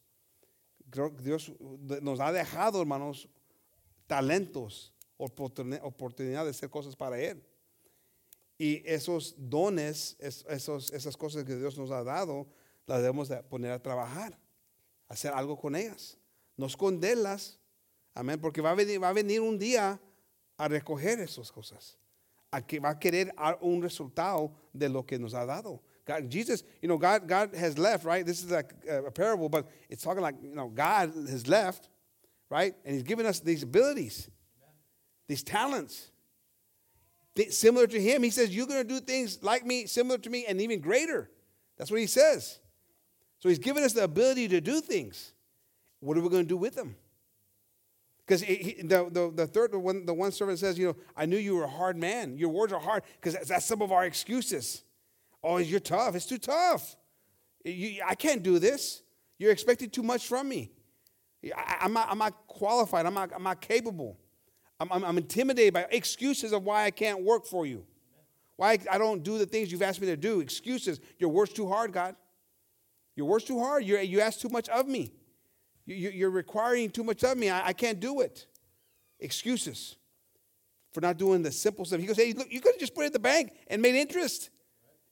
[0.89, 1.49] Creo que Dios
[2.01, 3.27] nos ha dejado, hermanos,
[4.07, 7.43] talentos, oportunidad de hacer cosas para Él.
[8.57, 12.47] Y esos dones, esos, esas cosas que Dios nos ha dado,
[12.85, 14.37] las debemos de poner a trabajar,
[15.07, 16.17] hacer algo con ellas,
[16.57, 17.59] no esconderlas,
[18.13, 19.99] amén, porque va a venir, va a venir un día
[20.57, 21.97] a recoger esas cosas,
[22.51, 25.81] a que va a querer un resultado de lo que nos ha dado.
[26.05, 28.25] God, Jesus, you know, God, God has left, right?
[28.25, 31.89] This is like a parable, but it's talking like, you know, God has left,
[32.49, 32.75] right?
[32.85, 34.29] And He's given us these abilities,
[35.33, 36.11] these talents.
[37.49, 40.45] Similar to Him, He says, You're going to do things like me, similar to me,
[40.47, 41.31] and even greater.
[41.75, 42.59] That's what He says.
[43.39, 45.33] So He's given us the ability to do things.
[46.01, 46.95] What are we going to do with them?
[48.25, 51.55] Because the, the, the third one, the one servant says, You know, I knew you
[51.55, 52.37] were a hard man.
[52.37, 54.83] Your words are hard because that's some of our excuses.
[55.43, 56.13] Oh, you're tough.
[56.13, 56.95] It's too tough.
[57.65, 59.01] You, I can't do this.
[59.39, 60.71] You're expecting too much from me.
[61.57, 63.07] I, am not, I'm not qualified.
[63.07, 64.19] I'm not, I'm not capable.
[64.83, 67.85] I'm, I'm, I'm, intimidated by excuses of why I can't work for you.
[68.57, 70.41] Why I don't do the things you've asked me to do.
[70.41, 70.99] Excuses.
[71.19, 72.15] Your work's too hard, God.
[73.15, 73.85] Your work's too hard.
[73.85, 75.13] You're, you ask too much of me.
[75.85, 77.49] You, are requiring too much of me.
[77.49, 78.45] I, I can't do it.
[79.19, 79.95] Excuses
[80.91, 82.01] for not doing the simple stuff.
[82.01, 83.95] He goes, hey, look, you could have just put it in the bank and made
[83.95, 84.49] interest.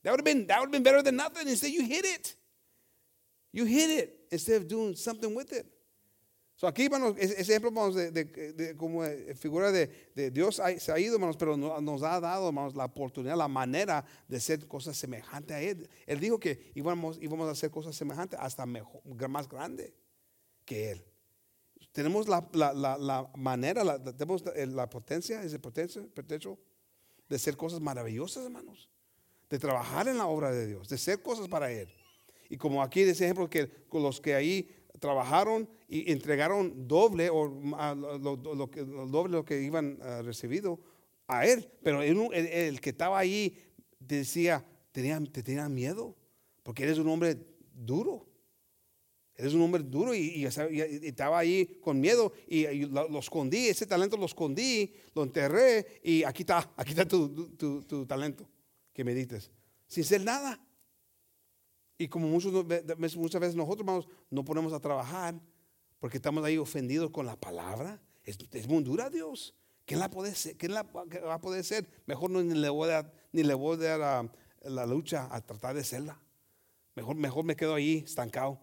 [0.04, 1.48] That would have been that would have been better than nothing.
[1.48, 2.36] Instead, you hit it.
[3.54, 5.66] You hit it instead of doing something with it.
[6.62, 9.02] So aquí, hermanos, ese ejemplo, hermanos, de, como
[9.36, 13.47] figura de, Dios se ha ido, hermanos, pero nos ha dado, hermanos, la oportunidad, la
[13.47, 15.89] manera de hacer cosas semejantes a Él.
[16.06, 19.95] Él dijo que íbamos, a hacer cosas semejantes hasta más grande
[20.63, 21.04] que Él.
[21.93, 22.47] Tenemos la,
[23.36, 26.60] manera, tenemos la potencia, ese potencia, potencial
[27.28, 28.88] de hacer cosas maravillosas, hermanos
[29.50, 31.89] de trabajar en la obra de Dios, de hacer cosas para Él.
[32.52, 38.38] Y como aquí ese ejemplo que los que ahí trabajaron y entregaron doble o lo,
[38.38, 40.80] doble lo que iban recibido
[41.28, 43.58] a él, pero el, que estaba ahí
[44.00, 46.16] decía, tenía, te tenía miedo,
[46.62, 47.36] porque eres un hombre
[47.74, 48.28] duro.
[49.36, 54.26] Eres un hombre duro y, estaba ahí con miedo y, lo, escondí, ese talento lo
[54.26, 58.48] escondí, lo enterré y aquí está, aquí está tu talento
[58.94, 59.50] que medites,
[59.88, 60.60] sin ser nada.
[62.02, 62.52] Y como muchos,
[63.16, 65.40] muchas veces nosotros vamos, no ponemos a trabajar
[66.00, 69.54] porque estamos ahí ofendidos con la palabra, es, muy dura Dios.
[69.86, 70.58] ¿Quién la puede ser?
[70.58, 71.88] ¿Quién la va a poder ser?
[72.08, 74.32] Mejor no, ni le voy a dar, ni le voy a dar
[74.64, 76.20] la, lucha a tratar de serla.
[76.96, 78.60] Mejor, mejor me quedo ahí estancado.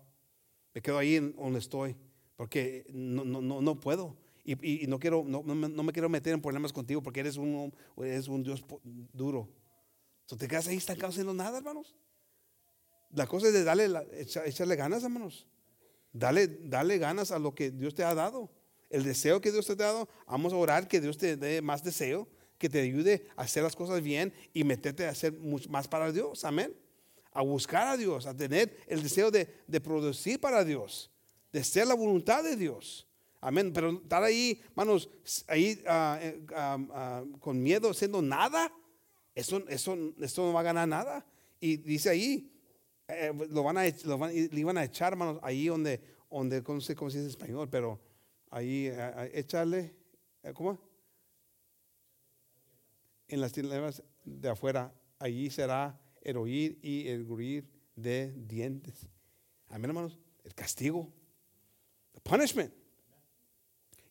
[0.75, 1.95] Me quedo ahí donde estoy.
[2.35, 4.17] Porque no, no, no, no puedo.
[4.45, 8.27] Y, no, quiero, no, no, me quiero meter en problemas contigo porque eres un, eres
[8.27, 8.65] un Dios
[9.13, 9.49] duro.
[10.27, 11.95] ¿Tú te quedas ahí estancado haciendo nada, hermanos?
[13.11, 13.89] La cosa es de darle,
[14.45, 15.47] echarle ganas, hermanos.
[16.13, 18.51] Dale, dale ganas a lo que Dios te ha dado.
[18.91, 21.83] El deseo que Dios te ha dado, vamos a orar que Dios te dé más
[21.85, 25.89] deseo, que te ayude a hacer las cosas bien y meterte a hacer mucho más
[25.89, 26.45] para Dios.
[26.45, 26.75] Amén.
[27.33, 29.47] A buscar a Dios, a tener el deseo de,
[29.83, 31.11] producir para Dios,
[31.53, 33.07] de ser la voluntad de Dios.
[33.41, 33.73] Amén.
[33.73, 35.09] Pero estar ahí, hermanos,
[35.47, 38.73] ahí ah, eh, ah, ah, con miedo, haciendo nada
[39.39, 41.25] eso, eso, no va a ganar nada.
[41.61, 42.51] Y dice ahí,
[43.09, 46.81] eh, lo van a, lo van- le iban a echar, hermanos, ahí donde, donde, cómo
[46.81, 47.99] se dice en español, pero
[48.51, 49.95] ahí, eh, eh, echarle,
[50.43, 50.79] eh, ¿cómo?
[53.29, 59.07] En las tinieblas de afuera, allí será el oír y el gruir de dientes.
[59.69, 60.19] Amén, hermanos.
[60.45, 61.13] El castigo,
[62.15, 62.73] the punishment.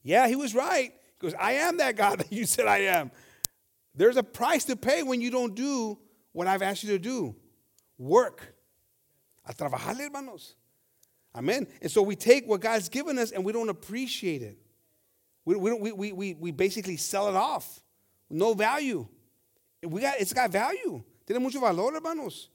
[0.04, 0.94] Yeah, he was right.
[1.20, 3.12] Because I am that God that you said I am.
[3.96, 5.98] There's a price to pay when you don't do
[6.32, 7.36] what I've asked you to do.
[7.98, 8.54] Work.
[9.48, 10.56] A trabajarle, hermanos.
[11.34, 11.66] Amen.
[11.82, 14.58] And so we take what God's given us and we don't appreciate it.
[15.46, 17.82] We, we, we, we, we, basically sell it off.
[18.30, 19.08] No value.
[19.82, 21.02] We got, it's got value.
[21.26, 22.50] Tiene mucho valor, hermanos.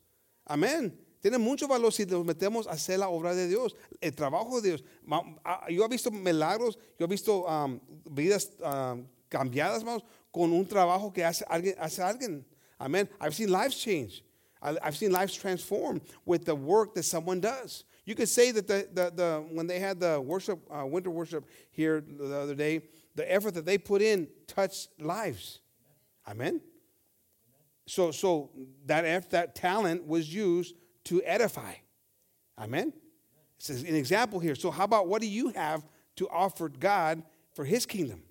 [0.47, 0.93] Amén.
[1.23, 4.71] Tiene mucho valor si nos metemos a hacer la obra de Dios, el trabajo de
[4.71, 4.85] Dios.
[5.45, 10.67] Ah, Yo he visto milagros, yo he visto um, vidas um, cambiadas, hermanos, con un
[10.67, 11.77] trabajo que hace alguien.
[11.79, 12.45] Hace alguien.
[12.79, 13.09] Amén.
[13.21, 14.25] I've seen lives change.
[14.63, 17.85] I- I've seen lives transform with the work that someone does.
[18.05, 21.45] You could say that the, the, the when they had the worship, uh, winter worship
[21.71, 22.83] here the other day,
[23.15, 25.61] the effort that they put in touched lives.
[26.29, 26.61] Amen.
[27.87, 28.51] So, so
[28.87, 31.75] that that talent was used to edify.
[32.59, 32.93] Amen.
[33.59, 34.55] It's an example here.
[34.55, 35.85] So, how about what do you have
[36.17, 37.23] to offer God
[37.55, 38.23] for His kingdom?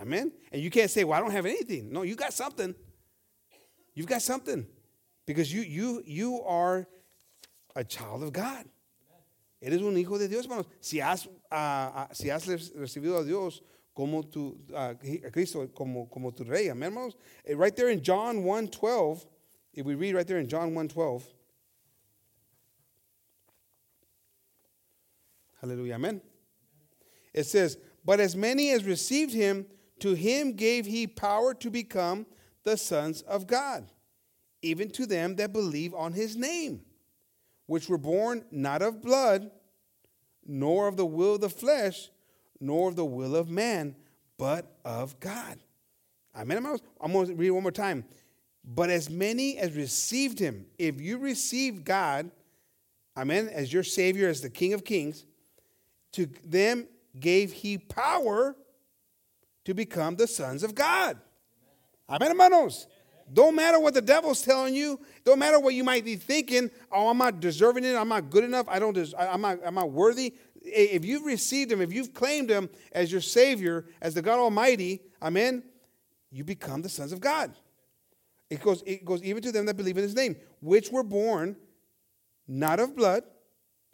[0.00, 0.32] Amen.
[0.52, 2.74] And you can't say, "Well, I don't have anything." No, you got something.
[3.94, 4.66] You've got something
[5.28, 6.88] because you you you are
[7.76, 8.64] a child of God.
[9.60, 10.64] Eres un hijo de Dios, hermanos.
[10.80, 13.60] Si has, ah, ah, si has recibido a Dios
[13.94, 17.14] como tu, ah, a Cristo como, como tu rey, amén, hermanos.
[17.44, 19.26] Eh, Right there in John 1.12,
[19.74, 21.22] if we read right there in John 1.12,
[25.60, 26.22] hallelujah, amen.
[27.34, 29.66] It says, But as many as received him,
[30.00, 32.24] to him gave he power to become
[32.64, 33.90] the sons of God,
[34.62, 36.82] even to them that believe on his name
[37.68, 39.50] which were born not of blood,
[40.44, 42.10] nor of the will of the flesh,
[42.60, 43.94] nor of the will of man,
[44.38, 45.58] but of God.
[46.34, 46.66] Amen.
[47.00, 48.04] I'm going to read one more time.
[48.64, 52.30] But as many as received him, if you receive God,
[53.16, 55.26] amen, as your Savior, as the King of Kings,
[56.12, 56.88] to them
[57.20, 58.56] gave he power
[59.66, 61.18] to become the sons of God.
[62.08, 62.86] Amen, hermanos.
[63.32, 65.00] Don't matter what the devil's telling you.
[65.24, 66.70] Don't matter what you might be thinking.
[66.90, 67.94] Oh, I'm not deserving it.
[67.94, 68.66] I'm not good enough.
[68.68, 68.94] I don't.
[68.94, 69.58] Des- I'm not.
[69.64, 70.34] I'm not worthy.
[70.62, 75.02] If you've received him, if you've claimed him as your Savior, as the God Almighty,
[75.22, 75.62] Amen.
[76.30, 77.54] You become the sons of God.
[78.50, 78.82] It goes.
[78.86, 81.56] It goes even to them that believe in His name, which were born
[82.46, 83.24] not of blood.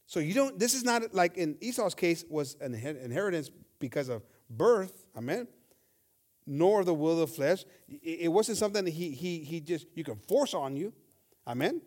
[0.06, 0.58] So you don't.
[0.58, 5.06] This is not like in Esau's case was an inheritance because of birth.
[5.16, 5.48] Amen
[6.46, 7.64] nor the will of the flesh.
[7.88, 10.92] It wasn't something that he, he, he just, you can force on you.
[11.46, 11.80] Amen.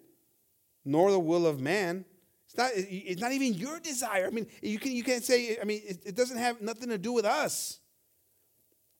[0.85, 2.05] Nor the will of man.
[2.45, 4.27] It's not, it's not even your desire.
[4.27, 6.97] I mean, you, can, you can't say, I mean, it, it doesn't have nothing to
[6.97, 7.79] do with us,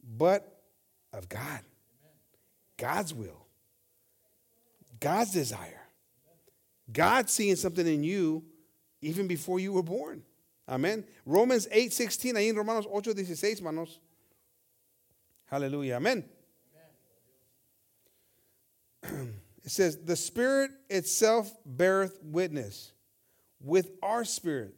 [0.04, 0.62] but
[1.14, 1.62] of God.
[2.78, 3.48] God's will.
[5.00, 5.82] God's desire.
[6.92, 8.44] God seeing something in you
[9.02, 10.24] even before you were born.
[10.70, 11.06] Amen.
[11.26, 14.00] Romans 8, 16, ahí en Romanos 8, 16, manos.
[15.48, 15.96] Hallelujah.
[15.96, 16.24] Amen.
[19.04, 22.94] It says, The Spirit itself beareth witness
[23.60, 24.76] with our spirit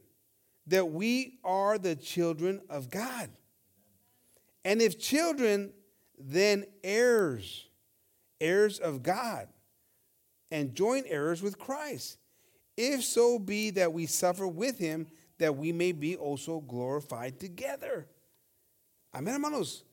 [0.68, 3.30] that we are the children of God.
[4.64, 5.74] And if children,
[6.18, 7.68] then heirs,
[8.42, 9.48] heirs of God,
[10.52, 12.18] and joint heirs with Christ.
[12.78, 18.08] If so be that we suffer with him, that we may be also glorified together.
[19.14, 19.84] Amen, hermanos.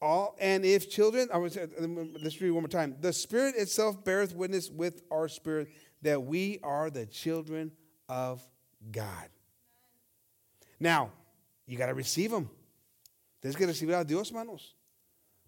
[0.00, 1.56] All and if children, I was
[2.22, 2.96] let's read one more time.
[3.00, 5.68] The Spirit itself beareth witness with our spirit
[6.02, 7.72] that we are the children
[8.08, 8.40] of
[8.92, 9.28] God.
[10.78, 11.10] Now,
[11.66, 12.48] you got to receive them.
[13.42, 14.74] Tienes que recibir a Dios, hermanos,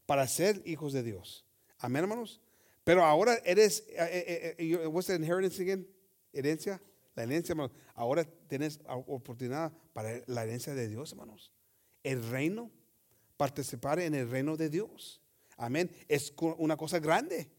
[0.07, 1.45] para ser hijos de Dios.
[1.83, 2.39] Amén, hermanos.
[2.85, 5.87] Pero ahora eres, eh, eh, eh, what's the inheritance again?
[6.35, 6.81] Herencia.
[7.17, 7.73] La herencia, hermanos.
[7.95, 11.53] Ahora tienes oportunidad para la herencia de Dios, hermanos.
[12.03, 12.71] El reino
[13.41, 15.19] participar en el reino de Dios.
[15.57, 15.91] Amén.
[16.07, 17.51] Es una cosa grande.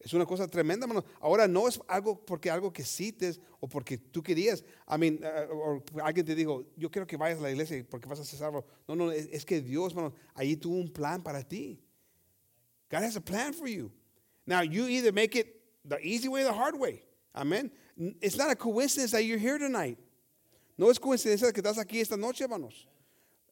[0.00, 1.04] Es una cosa tremenda, hermano.
[1.20, 4.64] Ahora no es algo porque algo que cites o porque tú querías.
[4.88, 8.18] I mean, uh, alguien te dijo, yo quiero que vayas a la iglesia porque vas
[8.18, 8.64] a ser salvo.
[8.88, 11.80] No, no, es, es que Dios, hermano, ahí tuvo un plan para ti.
[12.90, 13.92] God has a plan for you.
[14.44, 15.46] Now, you either make it
[15.84, 17.04] the easy way or the hard way.
[17.32, 17.70] Amen.
[18.20, 19.98] It's not a coincidence that you're here tonight.
[20.76, 22.88] No es coincidencia que estás aquí esta noche, hermanos.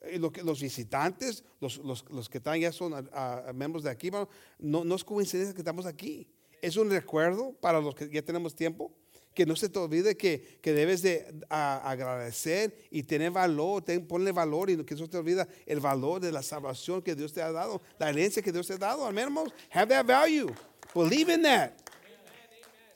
[0.02, 3.04] Eh, los visitantes, los, los- los que están ya son ah,
[3.48, 4.10] ah, miembros de aquí,
[4.58, 6.28] no, no es coincidencia que estamos aquí.
[6.62, 8.92] Es un recuerdo para los que ya tenemos tiempo.
[9.34, 14.06] Que no se te olvide que, que debes de a- agradecer y tener valor, ten-
[14.06, 17.34] ponle valor y que no se te olvida el valor de la salvación que Dios
[17.34, 19.04] te ha dado, la herencia que Dios te ha dado.
[19.04, 19.52] Amén, hermanos.
[19.70, 20.48] Have that value.
[20.94, 21.72] Believe in that.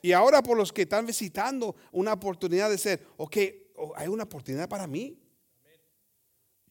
[0.01, 3.37] Y ahora por los que están visitando una oportunidad de ser, ok,
[3.75, 5.15] oh, hay una oportunidad para mí.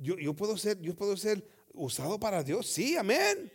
[0.00, 2.66] Yo, yo puedo ser, yo puedo ser usado para Dios.
[2.66, 3.52] Sí, amén.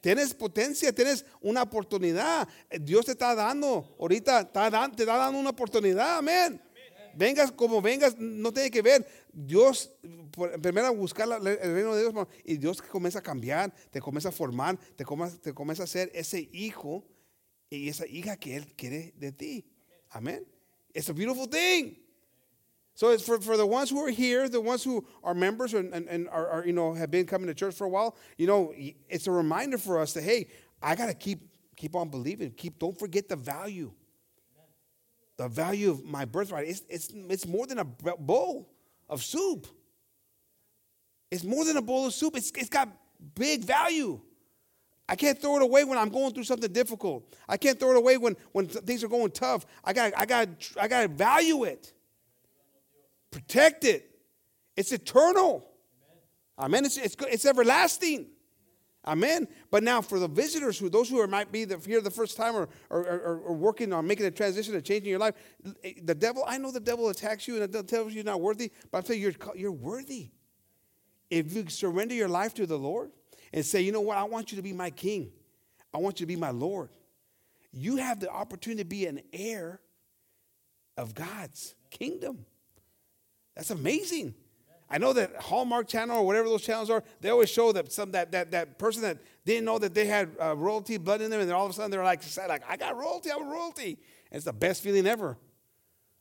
[0.00, 2.46] Tienes potencia, tienes una oportunidad.
[2.80, 6.60] Dios te está dando, ahorita está te está dando una oportunidad, amén.
[7.14, 9.06] Vengas como vengas, no tiene que ver.
[9.32, 9.90] Dios,
[10.60, 14.78] primero buscar el reino de Dios, y Dios comienza a cambiar, te comienza a formar,
[14.96, 17.04] te comienza, te comienza a ser ese hijo
[17.70, 19.64] y esa hija que Él quiere de ti.
[20.10, 20.46] Amén.
[20.92, 22.05] It's a beautiful thing.
[22.96, 25.92] So it's for, for the ones who are here, the ones who are members and,
[25.92, 28.46] and, and are, are, you know, have been coming to church for a while, you
[28.46, 30.48] know, it's a reminder for us that, hey,
[30.82, 31.40] I got to keep,
[31.76, 32.52] keep on believing.
[32.52, 33.92] Keep, don't forget the value.
[35.36, 36.66] The value of my birthright.
[36.68, 38.72] It's, it's, it's more than a bowl
[39.10, 39.66] of soup.
[41.30, 42.34] It's more than a bowl of soup.
[42.34, 42.88] It's, it's got
[43.34, 44.22] big value.
[45.06, 47.30] I can't throw it away when I'm going through something difficult.
[47.46, 49.66] I can't throw it away when, when things are going tough.
[49.84, 50.48] I got I got
[50.80, 51.92] I got to value it.
[53.30, 54.10] Protect it.
[54.76, 55.68] It's eternal.
[56.58, 56.84] Amen.
[56.84, 58.26] It's, it's, it's everlasting.
[59.06, 59.46] Amen.
[59.70, 62.36] But now for the visitors who those who are, might be the, here the first
[62.36, 65.34] time or, or, or, or working on making a transition or changing your life,
[65.84, 68.24] eh, the devil, I know the devil attacks you and the devil tells you you're
[68.24, 70.30] not worthy, but I'm you, you're, you're worthy.
[71.30, 73.12] If you surrender your life to the Lord
[73.52, 75.30] and say, you know what, I want you to be my king.
[75.94, 76.90] I want you to be my Lord.
[77.72, 79.80] You have the opportunity to be an heir
[80.96, 82.44] of God's kingdom.
[83.56, 84.34] That's amazing.
[84.88, 88.12] I know that Hallmark Channel or whatever those channels are, they always show that some
[88.12, 91.40] that that, that person that didn't know that they had uh, royalty blood in them,
[91.40, 93.98] and then all of a sudden they're like, like I got royalty, I'm royalty.
[94.30, 95.36] And it's the best feeling ever.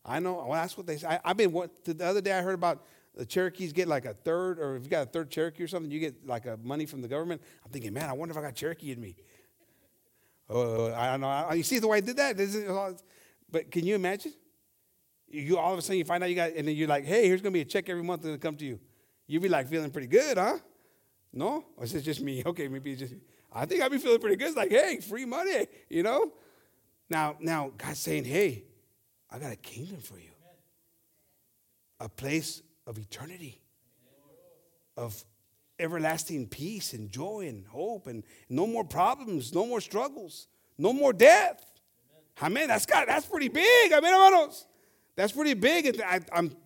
[0.04, 0.36] I know.
[0.48, 1.08] Well, that's what they say.
[1.08, 2.84] I, I've been what the other day I heard about
[3.15, 5.91] the Cherokees get like a third, or if you got a third Cherokee or something,
[5.91, 7.41] you get like a money from the government.
[7.63, 9.15] I'm thinking, man, I wonder if I got Cherokee in me.
[10.50, 11.54] Uh, I don't know.
[11.54, 12.98] You see the way I did that?
[13.52, 14.34] But can you imagine?
[15.28, 17.28] You all of a sudden you find out you got, and then you're like, hey,
[17.28, 18.80] here's gonna be a check every month that'll come to you.
[19.28, 20.58] You'd be like feeling pretty good, huh?
[21.34, 21.66] No?
[21.78, 22.44] Or is it just me?
[22.46, 23.16] Okay, maybe it's just
[23.56, 24.50] I think I'd be feeling pretty good.
[24.50, 26.34] It's like, hey, free money, you know?
[27.10, 28.66] Now, now God's saying, hey,
[29.32, 30.32] I got a kingdom for you.
[32.02, 33.62] A place of eternity,
[34.98, 35.24] of
[35.80, 41.14] everlasting peace and joy and hope, and no more problems, no more struggles, no more
[41.14, 41.64] death.
[42.42, 42.68] Amen.
[42.68, 43.94] That's got that's pretty big.
[43.94, 44.68] Amen, hermanos.
[45.15, 46.01] That's pretty big.
[46.01, 46.19] I,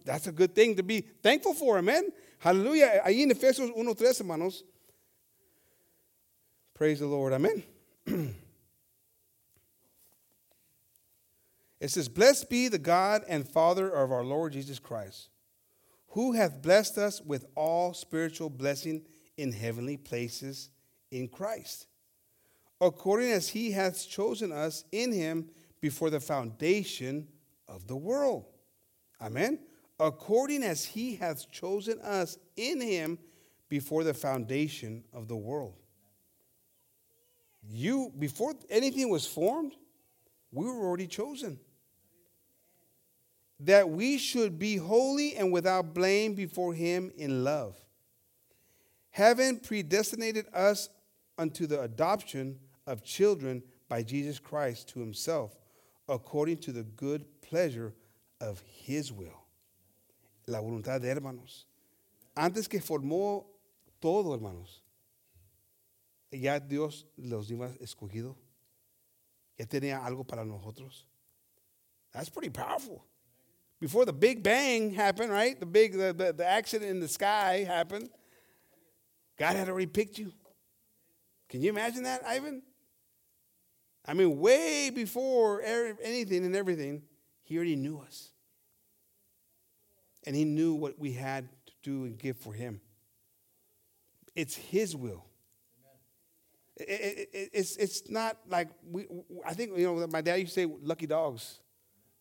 [0.03, 1.77] that's a good thing to be thankful for.
[1.77, 2.11] Amen.
[2.39, 3.01] Hallelujah.
[3.05, 4.63] Ahí en Efesios 1.3, hermanos.
[6.73, 7.33] Praise the Lord.
[7.33, 7.63] Amen.
[11.79, 15.29] It says, Blessed be the God and Father of our Lord Jesus Christ,
[16.09, 19.03] who hath blessed us with all spiritual blessing
[19.37, 20.69] in heavenly places
[21.11, 21.87] in Christ,
[22.81, 27.27] according as he hath chosen us in him before the foundation
[27.69, 28.45] of the world.
[29.21, 29.59] Amen.
[29.99, 33.19] According as he hath chosen us in him
[33.67, 35.75] before the foundation of the world.
[37.69, 39.73] You, before anything was formed,
[40.51, 41.59] we were already chosen.
[43.59, 47.75] That we should be holy and without blame before him in love,
[49.11, 50.89] Heaven predestinated us
[51.37, 55.57] unto the adoption of children by Jesus Christ to himself,
[56.09, 57.93] according to the good pleasure
[58.41, 59.45] of his will.
[60.47, 61.65] La voluntad de hermanos.
[62.35, 63.45] Antes que formó
[64.01, 64.81] todo, hermanos,
[66.31, 68.35] ya Dios los iba escogido.
[69.57, 71.05] Ya tenía algo para nosotros.
[72.13, 73.03] That's pretty powerful.
[73.79, 75.59] Before the Big Bang happened, right?
[75.59, 78.09] The big the, the, the accident in the sky happened.
[79.37, 80.33] God had already picked you.
[81.47, 82.61] Can you imagine that, Ivan?
[84.05, 87.03] I mean, way before er- anything and everything,
[87.43, 88.31] he already knew us.
[90.25, 92.81] And he knew what we had to do and give for him.
[94.35, 95.25] It's his will.
[96.77, 99.05] It- it- it- it's, it's not like we,
[99.45, 101.59] I think, you know, my dad used to say, lucky dogs.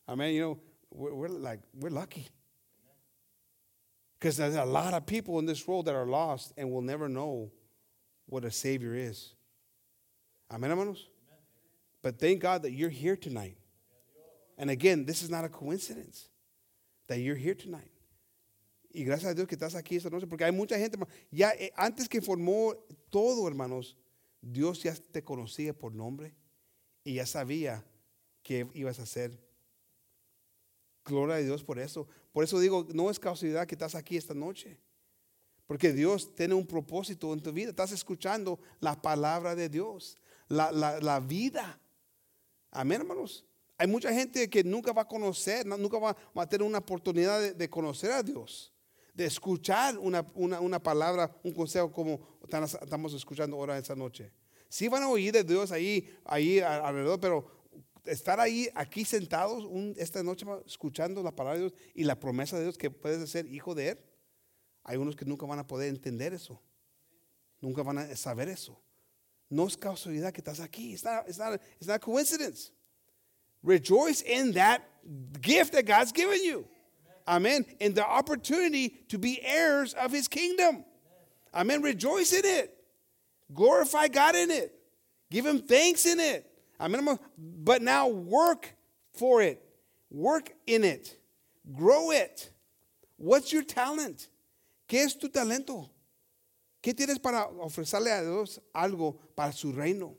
[0.06, 0.58] I mean, you know,
[0.90, 2.28] we're, we're like, we're lucky.
[4.18, 7.08] Because there's a lot of people in this world that are lost and will never
[7.08, 7.52] know
[8.26, 9.34] what a Savior is.
[10.50, 11.06] Amen, hermanos?
[12.02, 13.56] But thank God that you're here tonight.
[14.56, 16.28] And again, this is not a coincidence
[17.06, 17.90] that you're here tonight.
[18.92, 20.98] Y gracias a Dios que estás aquí esta noche, porque hay mucha gente,
[21.30, 22.74] ya eh, antes que formó
[23.10, 23.94] todo, hermanos,
[24.40, 26.34] Dios ya te conocía por nombre
[27.04, 27.84] y ya sabía
[28.42, 29.38] que ibas a hacer.
[31.04, 32.08] Gloria a Dios por eso.
[32.32, 34.78] Por eso digo, no es casualidad que estás aquí esta noche.
[35.66, 37.70] Porque Dios tiene un propósito en tu vida.
[37.70, 40.16] Estás escuchando la palabra de Dios,
[40.48, 41.78] la, la, vida.
[42.70, 43.44] Amén, hermanos.
[43.76, 47.70] Hay mucha gente que nunca va a conocer, nunca va, a tener una oportunidad de,
[47.70, 48.72] conocer a Dios,
[49.14, 52.20] de escuchar una, una, palabra, un consejo como
[52.82, 54.32] estamos escuchando ahora esta noche.
[54.68, 57.58] Sí van a oír de Dios ahí, ahí alrededor, pero
[58.04, 59.64] estar ahí, aquí sentados
[59.96, 63.46] esta noche escuchando la palabra de Dios y la promesa de Dios que puedes ser
[63.46, 63.98] hijo de Él,
[64.82, 66.60] hay unos que nunca van a poder entender eso.
[67.60, 68.80] Nunca van a saber eso.
[69.50, 70.92] No es casualidad que estás aquí.
[70.92, 72.70] It's not, it's not, it's not coincidence.
[73.62, 74.82] Rejoice in that
[75.40, 76.66] gift that God's given you.
[77.26, 77.64] Amen.
[77.80, 80.84] In the opportunity to be heirs of his kingdom.
[81.54, 81.82] Amen.
[81.82, 82.74] Rejoice in it.
[83.52, 84.74] Glorify God in it.
[85.30, 86.46] Give him thanks in it.
[86.80, 87.18] Amen.
[87.36, 88.74] But now work
[89.12, 89.62] for it.
[90.10, 91.18] Work in it.
[91.74, 92.50] Grow it.
[93.16, 94.28] What's your talent?
[94.88, 95.90] ¿Qué es tu talento?
[96.88, 100.16] ¿Qué tienes para ofrecerle a Dios algo para su reino?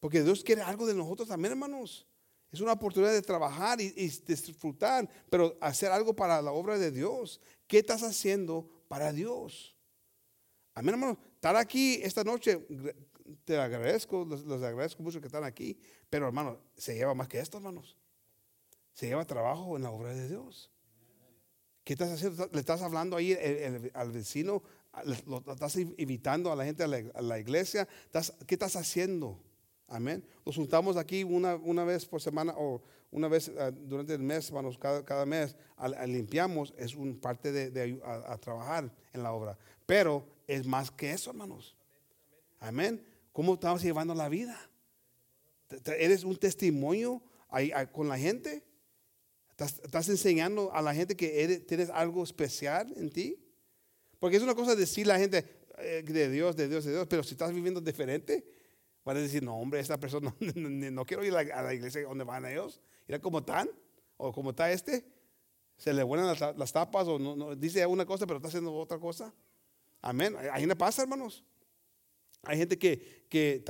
[0.00, 2.06] Porque Dios quiere algo de nosotros también, hermanos.
[2.50, 7.38] Es una oportunidad de trabajar y, disfrutar, pero hacer algo para la obra de Dios.
[7.66, 9.76] ¿Qué estás haciendo para Dios?
[10.72, 11.18] Amén, hermano.
[11.34, 12.66] Estar aquí esta noche,
[13.44, 15.78] te agradezco, les, agradezco mucho que están aquí,
[16.08, 17.94] pero hermano, se lleva más que esto, hermanos.
[18.94, 20.70] Se lleva trabajo en la obra de Dios.
[21.84, 22.48] ¿Qué estás haciendo?
[22.52, 23.36] ¿Le estás hablando ahí
[23.92, 24.62] al vecino?
[25.04, 27.86] ¿Lo estás invitando a la gente a la, iglesia?
[28.46, 29.38] ¿Qué estás haciendo?
[29.88, 30.24] Amén.
[30.44, 34.48] Nos juntamos aquí una, una vez por semana o una vez ah, durante el mes,
[34.48, 35.56] hermanos, cada, cada mes,
[36.06, 39.56] limpiamos, es un parte de, a, trabajar en la obra.
[39.86, 41.76] Pero es más que eso, hermanos.
[42.58, 43.04] Amén.
[43.32, 44.58] ¿Cómo estamos llevando la vida?
[45.98, 47.22] ¿Eres un testimonio
[47.92, 48.64] con la gente?
[49.58, 53.45] ¿Estás, enseñando a la gente que tienes algo especial en ti?
[54.18, 55.44] Porque es una cosa decir la gente
[55.78, 58.44] eh, de Dios, de Dios, de Dios, pero si estás viviendo diferente,
[59.04, 62.44] van a decir, no, hombre, esta persona no, quiero ir a la, iglesia donde van
[62.46, 62.80] ellos.
[63.06, 63.70] Mira cómo están,
[64.16, 65.06] o cómo está este.
[65.76, 69.32] Se le vuelan las, tapas, o no, dice una cosa, pero está haciendo otra cosa.
[70.00, 70.34] Amén.
[70.52, 71.44] Ahí no pasa, hermanos.
[72.42, 73.62] Hay gente que, que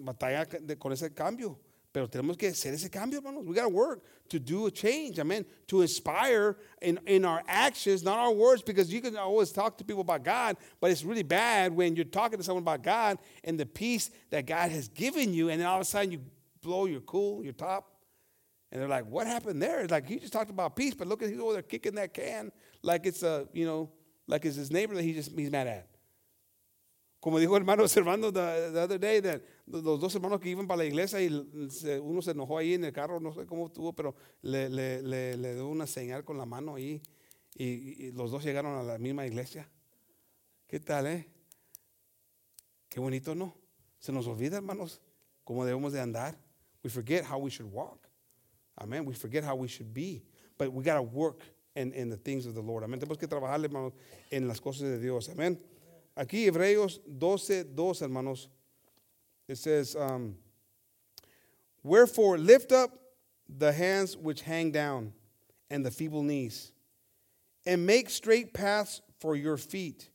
[0.00, 0.46] batalla
[0.78, 1.58] con ese cambio.
[1.96, 3.46] Pero tenemos que hacer ese cambio, hermanos.
[3.46, 5.18] We got to work to do a change.
[5.18, 5.46] Amen.
[5.68, 9.84] To inspire in, in our actions, not our words, because you can always talk to
[9.84, 13.58] people about God, but it's really bad when you're talking to someone about God and
[13.58, 16.20] the peace that God has given you, and then all of a sudden you
[16.60, 17.90] blow your cool, your top,
[18.70, 21.22] and they're like, "What happened there?" It's like he just talked about peace, but look
[21.22, 23.88] at he's over there kicking that can like it's a you know
[24.26, 25.88] like it's his neighbor that he just he's mad at.
[27.22, 30.78] Como dijo hermano Servando the, the other day, that los dos hermanos que iban para
[30.78, 31.28] la iglesia y
[32.00, 35.36] uno se enojó ahí en el carro, no sé cómo estuvo, pero le, le, le,
[35.36, 37.02] le dio una señal con la mano ahí
[37.58, 39.68] y, los dos llegaron a la misma iglesia.
[40.66, 41.26] ¿Qué tal, eh?
[42.88, 43.56] Qué bonito, ¿no?
[43.98, 45.00] Se nos olvida, hermanos,
[45.44, 46.38] cómo debemos de andar.
[46.82, 48.08] We forget how we should walk.
[48.76, 49.06] Amen.
[49.06, 50.22] We forget how we should be.
[50.58, 51.42] But we got to work
[51.74, 52.84] in, in the things of the Lord.
[52.84, 53.00] Amén.
[53.00, 53.94] Tenemos que trabajar, hermanos,
[54.30, 55.28] en las cosas de Dios.
[55.28, 55.58] Amén.
[56.14, 58.50] Aquí Hebreos 12, 2, hermanos.
[59.48, 60.36] It says, um,
[61.82, 62.90] Wherefore lift up
[63.48, 65.12] the hands which hang down
[65.70, 66.72] and the feeble knees,
[67.64, 70.10] and make straight paths for your feet,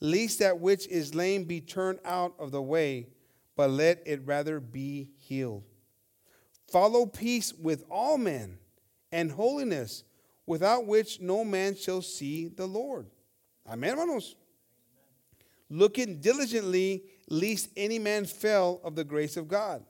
[0.00, 3.08] lest that which is lame be turned out of the way,
[3.56, 5.64] but let it rather be healed.
[6.70, 8.58] Follow peace with all men
[9.12, 10.02] and holiness,
[10.44, 13.06] without which no man shall see the Lord.
[13.68, 14.36] Amen, hermanos
[15.70, 19.84] looking diligently, lest any man fail of the grace of God,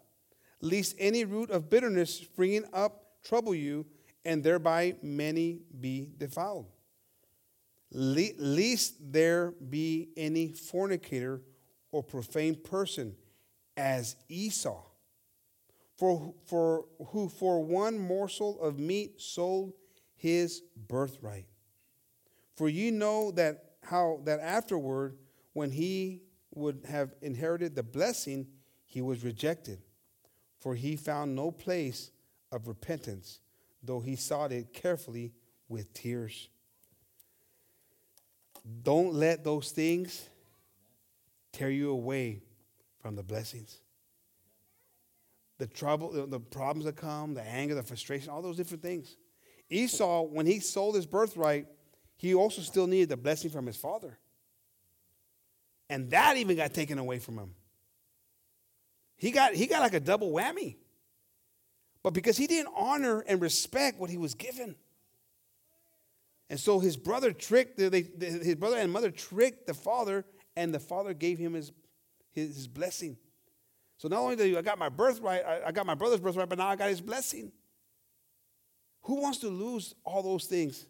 [0.60, 3.86] lest any root of bitterness springing up trouble you,
[4.24, 6.66] and thereby many be defiled.
[7.92, 11.42] Lest there be any fornicator
[11.92, 13.14] or profane person
[13.76, 14.82] as Esau,
[15.96, 19.72] for, for who for one morsel of meat sold
[20.16, 21.46] his birthright.
[22.56, 25.16] For you know that how that afterward
[25.52, 26.22] when he
[26.54, 28.46] would have inherited the blessing,
[28.84, 29.80] he was rejected,
[30.58, 32.10] for he found no place
[32.52, 33.40] of repentance,
[33.82, 35.32] though he sought it carefully
[35.68, 36.48] with tears.
[38.82, 40.28] Don't let those things
[41.52, 42.42] tear you away
[43.00, 43.78] from the blessings.
[45.58, 49.16] The trouble, the problems that come, the anger, the frustration, all those different things.
[49.70, 51.66] Esau, when he sold his birthright,
[52.16, 54.18] he also still needed the blessing from his father.
[55.88, 57.54] And that even got taken away from him.
[59.16, 60.76] He got, he got like a double whammy.
[62.02, 64.76] But because he didn't honor and respect what he was given.
[66.48, 70.24] And so his brother tricked, they, his brother and mother tricked the father,
[70.54, 71.72] and the father gave him his,
[72.32, 73.16] his, his blessing.
[73.98, 76.58] So not only did I got my birthright, I, I got my brother's birthright, but
[76.58, 77.50] now I got his blessing.
[79.02, 80.86] Who wants to lose all those things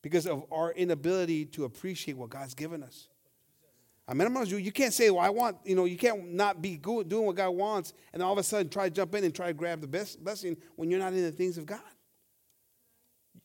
[0.00, 3.08] because of our inability to appreciate what God's given us?
[4.08, 6.78] I mean, you, you can't say, well, I want, you know, you can't not be
[6.78, 9.34] good, doing what God wants and all of a sudden try to jump in and
[9.34, 11.80] try to grab the best blessing when you're not in the things of God.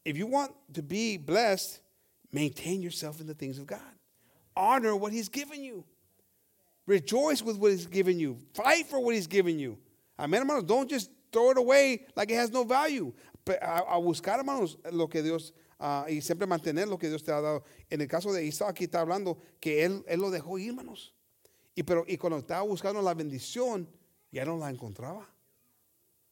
[0.05, 1.81] If you want to be blessed,
[2.31, 3.81] maintain yourself in the things of God.
[4.55, 5.83] Honor what He's given you.
[6.87, 8.37] Rejoice with what He's given you.
[8.53, 9.77] Fight for what He's given you.
[10.17, 10.63] Amén, hermanos.
[10.63, 13.11] Don't just throw it away like it has no value.
[13.47, 17.41] A buscar, hermanos, lo que Dios uh, y siempre mantener lo que Dios te ha
[17.41, 17.63] dado.
[17.89, 21.13] En el caso de Isaac, aquí está hablando que él, él lo dejó ir, hermanos.
[21.75, 23.89] Y, pero, y cuando estaba buscando la bendición,
[24.31, 25.29] ya no la encontraba.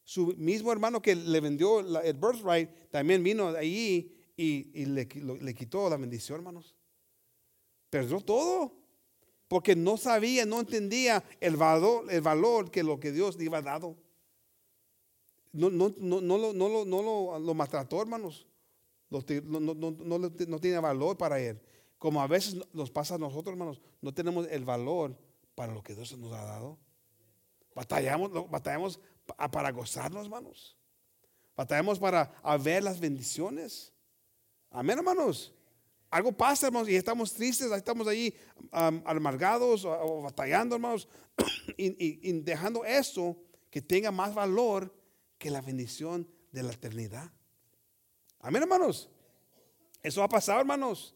[0.04, 5.36] Su mismo hermano que le vendió el birthright también vino ahí y, y le, lo,
[5.36, 6.74] le, quitó la bendición, hermanos.
[7.90, 8.72] Perdió todo.
[9.48, 13.60] Porque no sabía, no entendía el valor, el valor que lo que Dios le iba
[13.60, 13.96] dado.
[15.52, 18.46] No, no, no, no, lo, no, lo, no lo, lo maltrató, hermanos
[19.44, 21.60] no, no, tiene valor para Él.
[21.98, 25.16] Como a veces nos pasa a nosotros, hermanos, no tenemos el valor
[25.54, 26.78] para lo que Dios nos ha dado.
[27.74, 29.00] Batallamos, batallamos
[29.50, 30.76] para gozarnos, hermanos.
[31.56, 32.32] Batallamos para
[32.62, 33.92] ver las bendiciones.
[34.70, 35.54] Amén, hermanos.
[36.10, 38.34] Algo pasa, hermanos, y estamos tristes, estamos ahí
[38.70, 41.08] amargados o, batallando, hermanos,
[41.76, 43.36] y, y dejando eso
[43.70, 44.94] que tenga más valor
[45.38, 47.32] que la bendición de la eternidad.
[48.44, 49.06] Amén, hermanos.
[50.02, 51.12] Eso ha pasado, hermanos.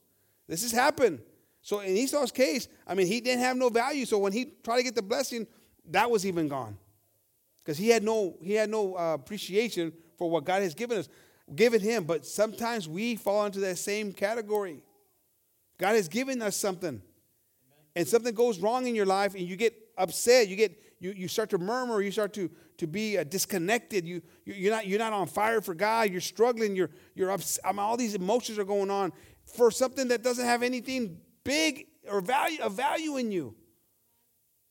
[0.46, 1.20] This has happened.
[1.60, 4.06] So in Esau's case, I mean, he didn't have no value.
[4.06, 5.46] So when he tried to get the blessing,
[5.90, 6.78] that was even gone,
[7.58, 11.08] because he had no he had no uh, appreciation for what God has given us,
[11.54, 12.04] given him.
[12.04, 14.82] But sometimes we fall into that same category.
[15.78, 17.02] God has given us something,
[17.96, 20.48] and something goes wrong in your life, and you get upset.
[20.48, 22.00] You get you, you start to murmur.
[22.00, 24.06] You start to to be uh, disconnected.
[24.06, 26.10] You, you're, not, you're not on fire for God.
[26.10, 26.76] You're struggling.
[26.76, 29.12] You're, you're ups, I mean, all these emotions are going on
[29.44, 33.54] for something that doesn't have anything big or value, of value in you.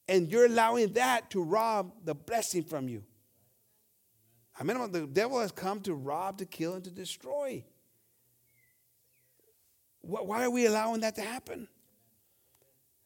[0.07, 3.03] And you're allowing that to rob the blessing from you.
[4.59, 7.63] I mean, the devil has come to rob, to kill, and to destroy.
[10.01, 11.67] Why are we allowing that to happen?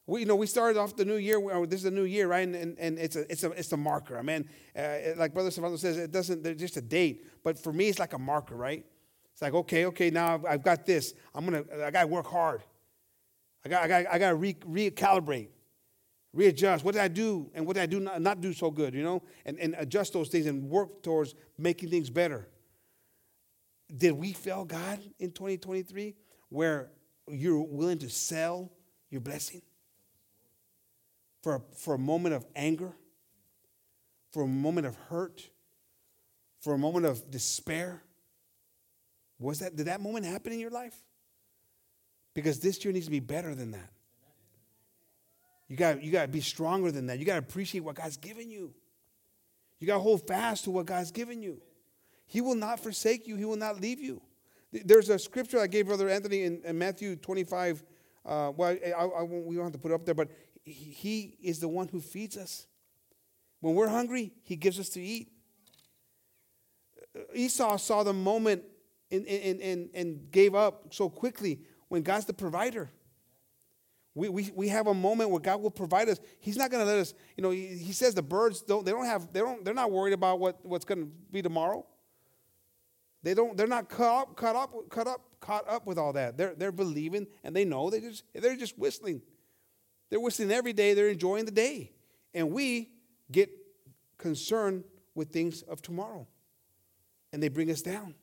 [0.10, 1.40] We, you know, we started off the new year.
[1.68, 2.42] This is a new year, right?
[2.42, 4.18] And, and, and it's a it's a it's a marker.
[4.18, 6.42] I mean, uh, like Brother Servando says, it doesn't.
[6.42, 8.84] There's just a date, but for me, it's like a marker, right?
[9.32, 11.14] It's like okay, okay, now I've, I've got this.
[11.36, 11.64] I'm gonna.
[11.86, 12.64] I gotta work hard.
[13.64, 15.50] I got I got I gotta re, recalibrate,
[16.34, 16.84] readjust.
[16.84, 18.96] What did I do, and what did I do not, not do so good?
[18.96, 22.50] You know, and and adjust those things and work towards making things better.
[23.96, 26.16] Did we fail God in 2023,
[26.50, 26.90] where
[27.28, 28.72] you're willing to sell
[29.12, 29.62] your blessing?
[31.42, 32.94] For, for a moment of anger,
[34.32, 35.50] for a moment of hurt,
[36.62, 38.02] for a moment of despair?
[39.40, 40.96] Was that, did that moment happen in your life?
[42.34, 43.90] Because this year needs to be better than that.
[45.70, 47.20] You got you got to be stronger than that.
[47.20, 48.74] You got to appreciate what God's given you.
[49.80, 51.62] You got to hold fast to what God's given you.
[52.26, 53.36] He will not forsake you.
[53.36, 54.22] He will not leave you.
[54.72, 57.84] There's a scripture I gave Brother Anthony in, in Matthew 25.
[58.26, 60.30] Uh, well, I, I, we don't have to put it up there, but
[60.72, 62.68] he is the one who feeds us.
[63.62, 65.32] When we're hungry, He gives us to eat.
[67.16, 68.64] Uh, Esau saw the moment
[69.12, 72.90] and, and, and, and gave up so quickly when God's the provider.
[74.16, 76.20] We, we, we have a moment where God will provide us.
[76.40, 78.92] He's not going to let us, you know, he, he, says the birds don't, they
[78.92, 81.86] don't have, they don't, they're not worried about what, what's going to be tomorrow.
[83.22, 86.38] They don't, they're not caught up, caught up, caught up, caught up with all that.
[86.38, 89.22] They're, they're believing and they know they just, they're just whistling.
[90.10, 91.92] They're whistling every day, they're enjoying the day.
[92.34, 92.90] And we
[93.32, 93.50] get
[94.18, 94.84] concerned
[95.16, 96.28] with things of tomorrow.
[97.32, 98.16] And they bring us down.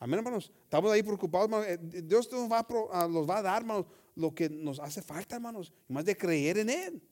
[0.00, 0.50] Amén, hermanos.
[0.70, 1.66] Estamos ahí preocupados, hermanos.
[1.66, 5.36] Eh, Dios nos va, a, nos va a dar, hermanos, lo que nos hace falta,
[5.36, 5.72] hermanos.
[5.88, 7.02] Más de creer en Él.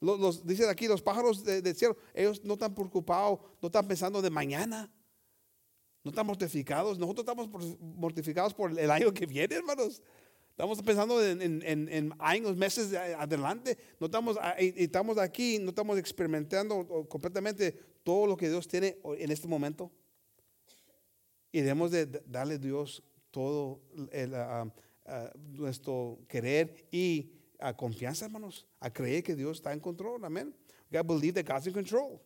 [0.00, 3.86] Los, los dice aquí, los pájaros del de cielo, ellos no están preocupados, no están
[3.86, 4.90] pensando de mañana.
[6.02, 6.98] No están mortificados.
[6.98, 10.02] Nosotros estamos mortificados por el año que viene, hermanos.
[10.60, 13.78] Estamos pensando en, en, en, años, meses adelante.
[13.98, 19.48] No estamos, estamos aquí, no estamos experimentando completamente todo lo que Dios tiene en este
[19.48, 19.90] momento.
[21.50, 23.80] Y debemos de darle a Dios todo
[24.12, 24.34] el,
[25.52, 30.22] nuestro querer y a confianza, hermanos, a creer que Dios está en control.
[30.26, 30.54] Amén.
[30.90, 32.20] We got to believe that God's in control.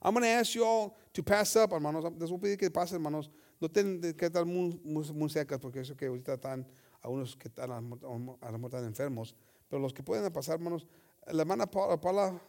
[0.00, 2.04] I'm going to ask you all to pass up, hermanos.
[2.20, 3.30] Les voy a pedir que pasen, hermanos.
[3.60, 6.64] No tienen que estar muy, muy, muy cerca porque eso que ahorita están
[7.02, 9.34] algunos que están a lo mejor enfermos.
[9.68, 10.86] Pero los que pueden pasar, hermanos,
[11.26, 12.40] la hermana Paula, Paula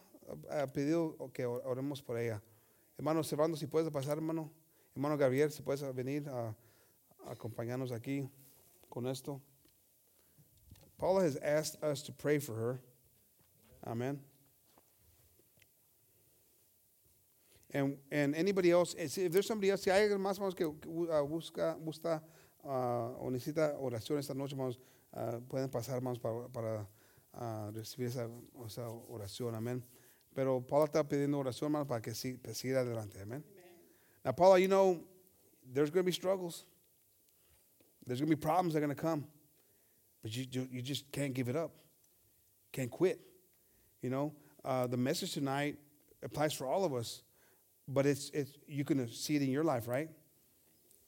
[0.50, 2.42] ha pedido que oremos por ella.
[2.96, 4.50] Hermano Servando, si puedes pasar, hermano.
[4.94, 6.54] Hermano Gabriel, si puedes venir a,
[7.26, 8.28] a acompañarnos aquí
[8.88, 9.40] con esto.
[10.98, 12.80] Paula has asked us to pray for her.
[13.86, 14.20] Amen.
[17.72, 20.72] And, and anybody else, if there's somebody else, si hay más que uh,
[21.26, 22.18] busca, uh,
[22.64, 24.78] o necesita oración esta noche, vamos,
[25.12, 26.86] uh, pueden pasar más para, para
[27.34, 28.28] uh, recibir esa,
[28.66, 29.82] esa, oración, amén.
[30.34, 33.44] Pero Paula está pidiendo oración, hermano, para que siga adelante, amén.
[34.24, 35.02] Now, Paula, you know,
[35.72, 36.64] there's going to be struggles.
[38.06, 39.26] There's going to be problems that are going to come.
[40.22, 41.72] But you, you just can't give it up.
[42.72, 43.20] Can't quit.
[44.02, 44.32] You know,
[44.64, 45.78] uh, the message tonight
[46.22, 47.22] applies for all of us,
[47.86, 50.08] but it's, it's you can see it in your life, right?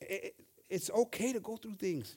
[0.00, 0.34] It, it,
[0.70, 2.16] it's okay to go through things.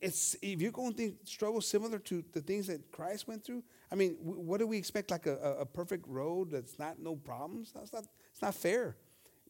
[0.00, 3.64] It's if you're going through struggles similar to the things that Christ went through.
[3.90, 5.10] I mean, what do we expect?
[5.10, 7.72] Like a, a perfect road that's not no problems?
[7.74, 8.04] That's not.
[8.32, 8.96] It's not fair.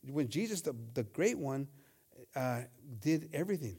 [0.08, 1.66] When Jesus, the, the great one,
[2.34, 2.62] uh,
[3.00, 3.78] did everything.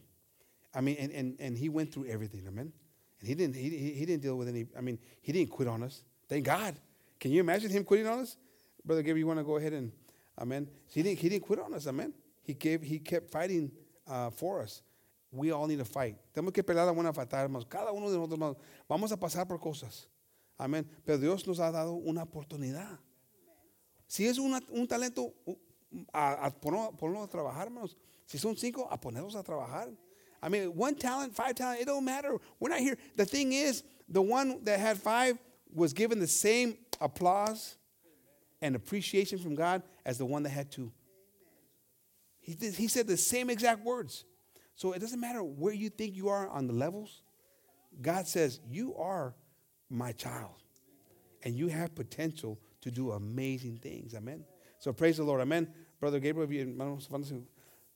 [0.73, 2.71] I mean, and, and, and he went through everything, amen?
[3.19, 5.81] And he didn't, he, he didn't deal with any, I mean, he didn't quit on
[5.81, 6.03] us.
[6.27, 6.75] Thank God.
[7.19, 8.37] Can you imagine him quitting on us?
[8.85, 9.91] Brother Gabriel, you want to go ahead and,
[10.39, 10.67] amen?
[10.87, 12.13] He didn't, he didn't quit on us, amen?
[12.43, 13.71] He, gave, he kept fighting
[14.09, 14.81] uh, for us.
[15.31, 16.17] We all need to fight.
[16.33, 17.65] Tenemos que pelear la buena batalla, hermanos.
[17.69, 18.57] Cada uno de nosotros, hermanos,
[18.89, 20.07] vamos a pasar por cosas.
[20.59, 20.85] Amén.
[21.05, 22.99] Pero Dios nos ha dado una oportunidad.
[24.07, 25.33] Si es una, un talento,
[26.11, 27.95] a, a ponerlo, ponerlo a trabajar, hermanos.
[28.25, 29.89] Si son cinco, a ponerlos a trabajar.
[30.41, 32.37] I mean, one talent, five talent, it don't matter.
[32.59, 32.97] We're not here.
[33.15, 35.37] The thing is, the one that had five
[35.73, 37.77] was given the same applause
[38.61, 40.91] and appreciation from God as the one that had two.
[42.49, 44.25] He, he said the same exact words.
[44.75, 47.21] So it doesn't matter where you think you are on the levels.
[48.01, 49.35] God says, You are
[49.89, 50.63] my child,
[51.43, 54.15] and you have potential to do amazing things.
[54.15, 54.43] Amen.
[54.79, 55.41] So praise the Lord.
[55.41, 55.67] Amen.
[55.99, 57.45] Brother Gabriel, you,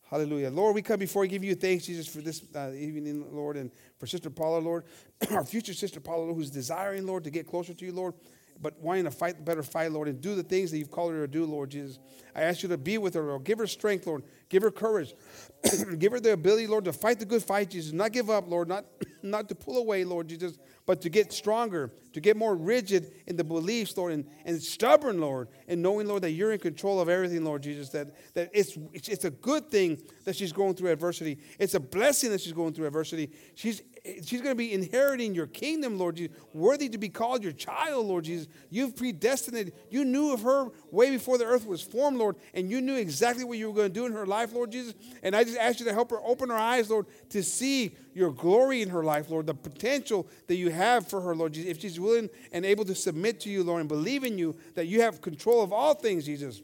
[0.09, 0.51] Hallelujah.
[0.51, 3.71] Lord, we come before you, give you thanks, Jesus, for this uh, evening, Lord, and
[3.97, 4.83] for Sister Paula, Lord,
[5.31, 8.13] our future Sister Paula, who's desiring, Lord, to get closer to you, Lord,
[8.61, 11.13] but wanting to fight the better fight, Lord, and do the things that you've called
[11.13, 11.97] her to do, Lord Jesus.
[12.35, 13.43] I ask you to be with her, Lord.
[13.43, 14.23] Give her strength, Lord.
[14.53, 15.15] Give her courage.
[15.97, 17.91] give her the ability, Lord, to fight the good fight, Jesus.
[17.91, 18.67] Not give up, Lord.
[18.67, 18.85] Not,
[19.23, 23.35] not to pull away, Lord Jesus, but to get stronger, to get more rigid in
[23.35, 27.09] the beliefs, Lord, and, and stubborn, Lord, and knowing, Lord, that you're in control of
[27.09, 30.91] everything, Lord Jesus, that, that it's, it's, it's a good thing that she's going through
[30.91, 31.39] adversity.
[31.57, 33.31] It's a blessing that she's going through adversity.
[33.55, 33.81] She's
[34.23, 38.05] she's going to be inheriting your kingdom, Lord Jesus, worthy to be called your child,
[38.05, 38.47] Lord Jesus.
[38.69, 39.73] You've predestinated.
[39.89, 43.43] You knew of her way before the earth was formed, Lord, and you knew exactly
[43.43, 44.95] what you were going to do in her life, Lord Jesus.
[45.21, 48.31] And I just ask you to help her open her eyes, Lord, to see your
[48.31, 51.69] glory in her life, Lord, the potential that you have for her, Lord Jesus.
[51.69, 54.87] If she's willing and able to submit to you, Lord, and believe in you that
[54.87, 56.61] you have control of all things, Jesus.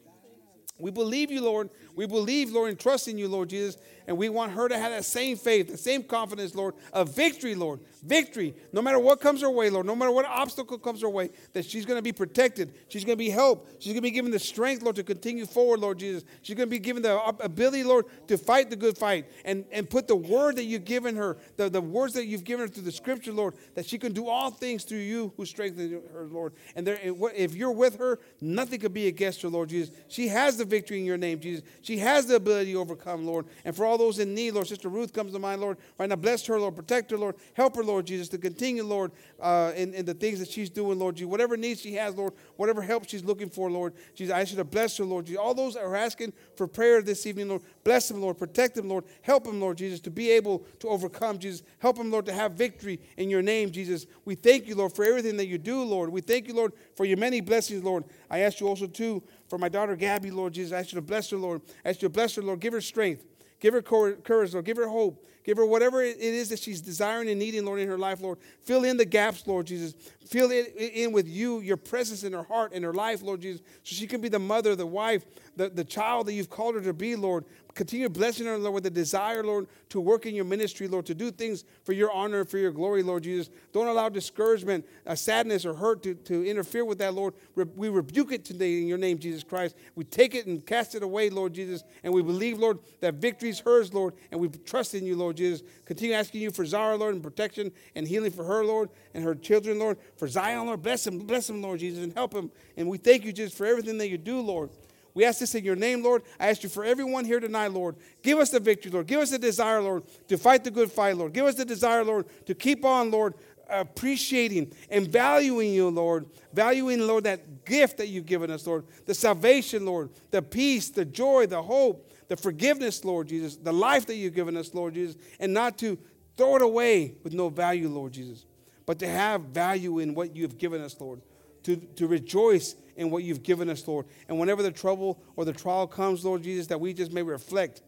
[0.79, 1.69] We believe you, Lord.
[1.95, 3.77] We believe, Lord, and trust in you, Lord Jesus.
[4.07, 7.53] And we want her to have that same faith, the same confidence, Lord, of victory,
[7.53, 7.79] Lord.
[8.03, 8.55] Victory.
[8.73, 11.65] No matter what comes her way, Lord, no matter what obstacle comes her way, that
[11.65, 12.73] she's going to be protected.
[12.87, 13.83] She's going to be helped.
[13.83, 16.23] She's going to be given the strength, Lord, to continue forward, Lord Jesus.
[16.41, 19.87] She's going to be given the ability, Lord, to fight the good fight and, and
[19.87, 22.83] put the word that you've given her, the, the words that you've given her through
[22.83, 26.53] the scripture, Lord, that she can do all things through you who strengthen her, Lord.
[26.75, 26.99] And there,
[27.35, 29.93] if you're with her, nothing could be against her, Lord Jesus.
[30.07, 31.63] She has the victory in your name, Jesus.
[31.81, 33.45] She has the ability to overcome, Lord.
[33.65, 35.77] And for all those in need, Lord, Sister Ruth comes to mind, Lord.
[35.97, 36.75] Right now, bless her, Lord.
[36.75, 37.35] Protect her, Lord.
[37.53, 39.11] Help her, Lord Jesus, to continue, Lord,
[39.41, 41.29] uh, in, in the things that she's doing, Lord Jesus.
[41.29, 44.71] Whatever needs she has, Lord, whatever help she's looking for, Lord Jesus, I should have
[44.71, 45.39] blessed her, Lord Jesus.
[45.39, 48.37] All those are asking for prayer this evening, Lord, bless them, Lord.
[48.37, 49.05] Protect them, Lord.
[49.21, 51.63] Help them, Lord Jesus, to be able to overcome, Jesus.
[51.79, 54.05] Help them, Lord, to have victory in your name, Jesus.
[54.25, 56.09] We thank you, Lord, for everything that you do, Lord.
[56.09, 58.03] We thank you, Lord, for your many blessings, Lord.
[58.29, 60.71] I ask you also, too, for my daughter Gabby, Lord Jesus.
[60.71, 61.61] I ask you to bless her, Lord.
[61.83, 62.59] I ask you to bless her, Lord.
[62.59, 63.25] Give her strength.
[63.59, 64.65] Give her courage, Lord.
[64.65, 65.25] Give her hope.
[65.43, 68.37] Give her whatever it is that she's desiring and needing, Lord, in her life, Lord.
[68.63, 69.95] Fill in the gaps, Lord Jesus.
[70.27, 73.61] Fill it in with you, your presence in her heart and her life, Lord Jesus,
[73.83, 75.25] so she can be the mother, the wife,
[75.59, 77.43] the, the child that you've called her to be, Lord.
[77.75, 81.13] Continue blessing her, Lord, with the desire, Lord, to work in your ministry, Lord, to
[81.13, 83.49] do things for your honor and for your glory, Lord Jesus.
[83.73, 87.33] Don't allow discouragement, uh, sadness, or hurt to, to interfere with that, Lord.
[87.55, 89.75] Re- we rebuke it today in your name, Jesus Christ.
[89.95, 93.49] We take it and cast it away, Lord Jesus, and we believe, Lord, that victory
[93.49, 95.61] is hers, Lord, and we trust in you, Lord Jesus.
[95.85, 99.35] Continue asking you for Zara, Lord, and protection and healing for her, Lord, and her
[99.35, 99.97] children, Lord.
[100.15, 102.49] For Zion, Lord, bless him, bless him, Lord Jesus, and help him.
[102.77, 104.69] And we thank you, Jesus, for everything that you do, Lord.
[105.13, 106.23] We ask this in your name, Lord.
[106.39, 107.95] I ask you for everyone here tonight, Lord.
[108.21, 109.07] Give us the victory, Lord.
[109.07, 111.33] Give us the desire, Lord, to fight the good fight, Lord.
[111.33, 113.33] Give us the desire, Lord, to keep on, Lord,
[113.69, 116.25] appreciating and valuing you, Lord.
[116.53, 118.85] Valuing, Lord, that gift that you've given us, Lord.
[119.05, 120.09] The salvation, Lord.
[120.31, 123.57] The peace, the joy, the hope, the forgiveness, Lord Jesus.
[123.57, 125.17] The life that you've given us, Lord Jesus.
[125.39, 125.97] And not to
[126.37, 128.45] throw it away with no value, Lord Jesus.
[128.85, 131.21] But to have value in what you've given us, Lord.
[131.63, 134.05] To, to rejoice in what you've given us, Lord.
[134.27, 137.81] And whenever the trouble or the trial comes, Lord Jesus, that we just may reflect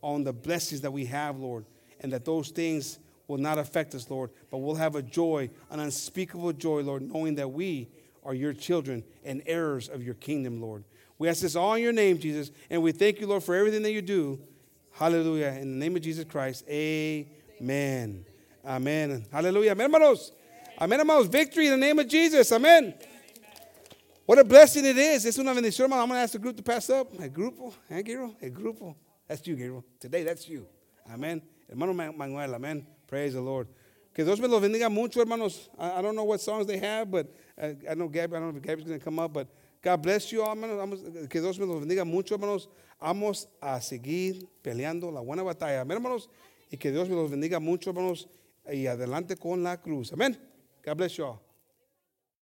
[0.00, 1.66] on the blessings that we have, Lord.
[2.00, 2.98] And that those things
[3.28, 7.34] will not affect us, Lord, but we'll have a joy, an unspeakable joy, Lord, knowing
[7.34, 7.88] that we
[8.24, 10.82] are your children and heirs of your kingdom, Lord.
[11.18, 13.82] We ask this all in your name, Jesus, and we thank you, Lord, for everything
[13.82, 14.40] that you do.
[14.92, 15.48] Hallelujah.
[15.60, 18.24] In the name of Jesus Christ, amen.
[18.64, 19.26] Amen.
[19.30, 19.72] Hallelujah.
[19.72, 20.32] Amen, hermanos.
[20.80, 21.26] Amen, hermanos.
[21.26, 22.50] Victory in the name of Jesus.
[22.50, 22.94] Amen.
[24.26, 25.26] What a blessing it is.
[25.26, 26.02] Es una bendición, hermano.
[26.02, 27.12] I'm going to ask the group to pass up.
[27.20, 27.74] A grupo.
[27.90, 28.34] Eh, Gabriel?
[28.40, 28.96] A grupo.
[29.28, 29.84] That's you, Gabriel.
[30.00, 30.66] Today, that's you.
[31.12, 31.42] Amen.
[31.68, 32.54] Hermano Manuel.
[32.54, 32.86] Amen.
[33.06, 33.68] Praise the Lord.
[34.14, 35.68] Que Dios me los bendiga mucho, hermanos.
[35.78, 38.56] I, don't know what songs they have, but uh, I know Gabby, I don't know
[38.56, 39.48] if Gabby's going to come up, but
[39.82, 41.28] God bless you all, hermanos.
[41.28, 42.68] Que Dios me los bendiga mucho, hermanos.
[42.98, 45.82] Vamos a seguir peleando la buena batalla.
[45.82, 46.28] Amén, hermanos.
[46.70, 48.26] Y que Dios me los bendiga mucho, hermanos.
[48.72, 50.12] Y adelante con la cruz.
[50.14, 50.38] Amén.
[50.82, 51.43] God bless you all.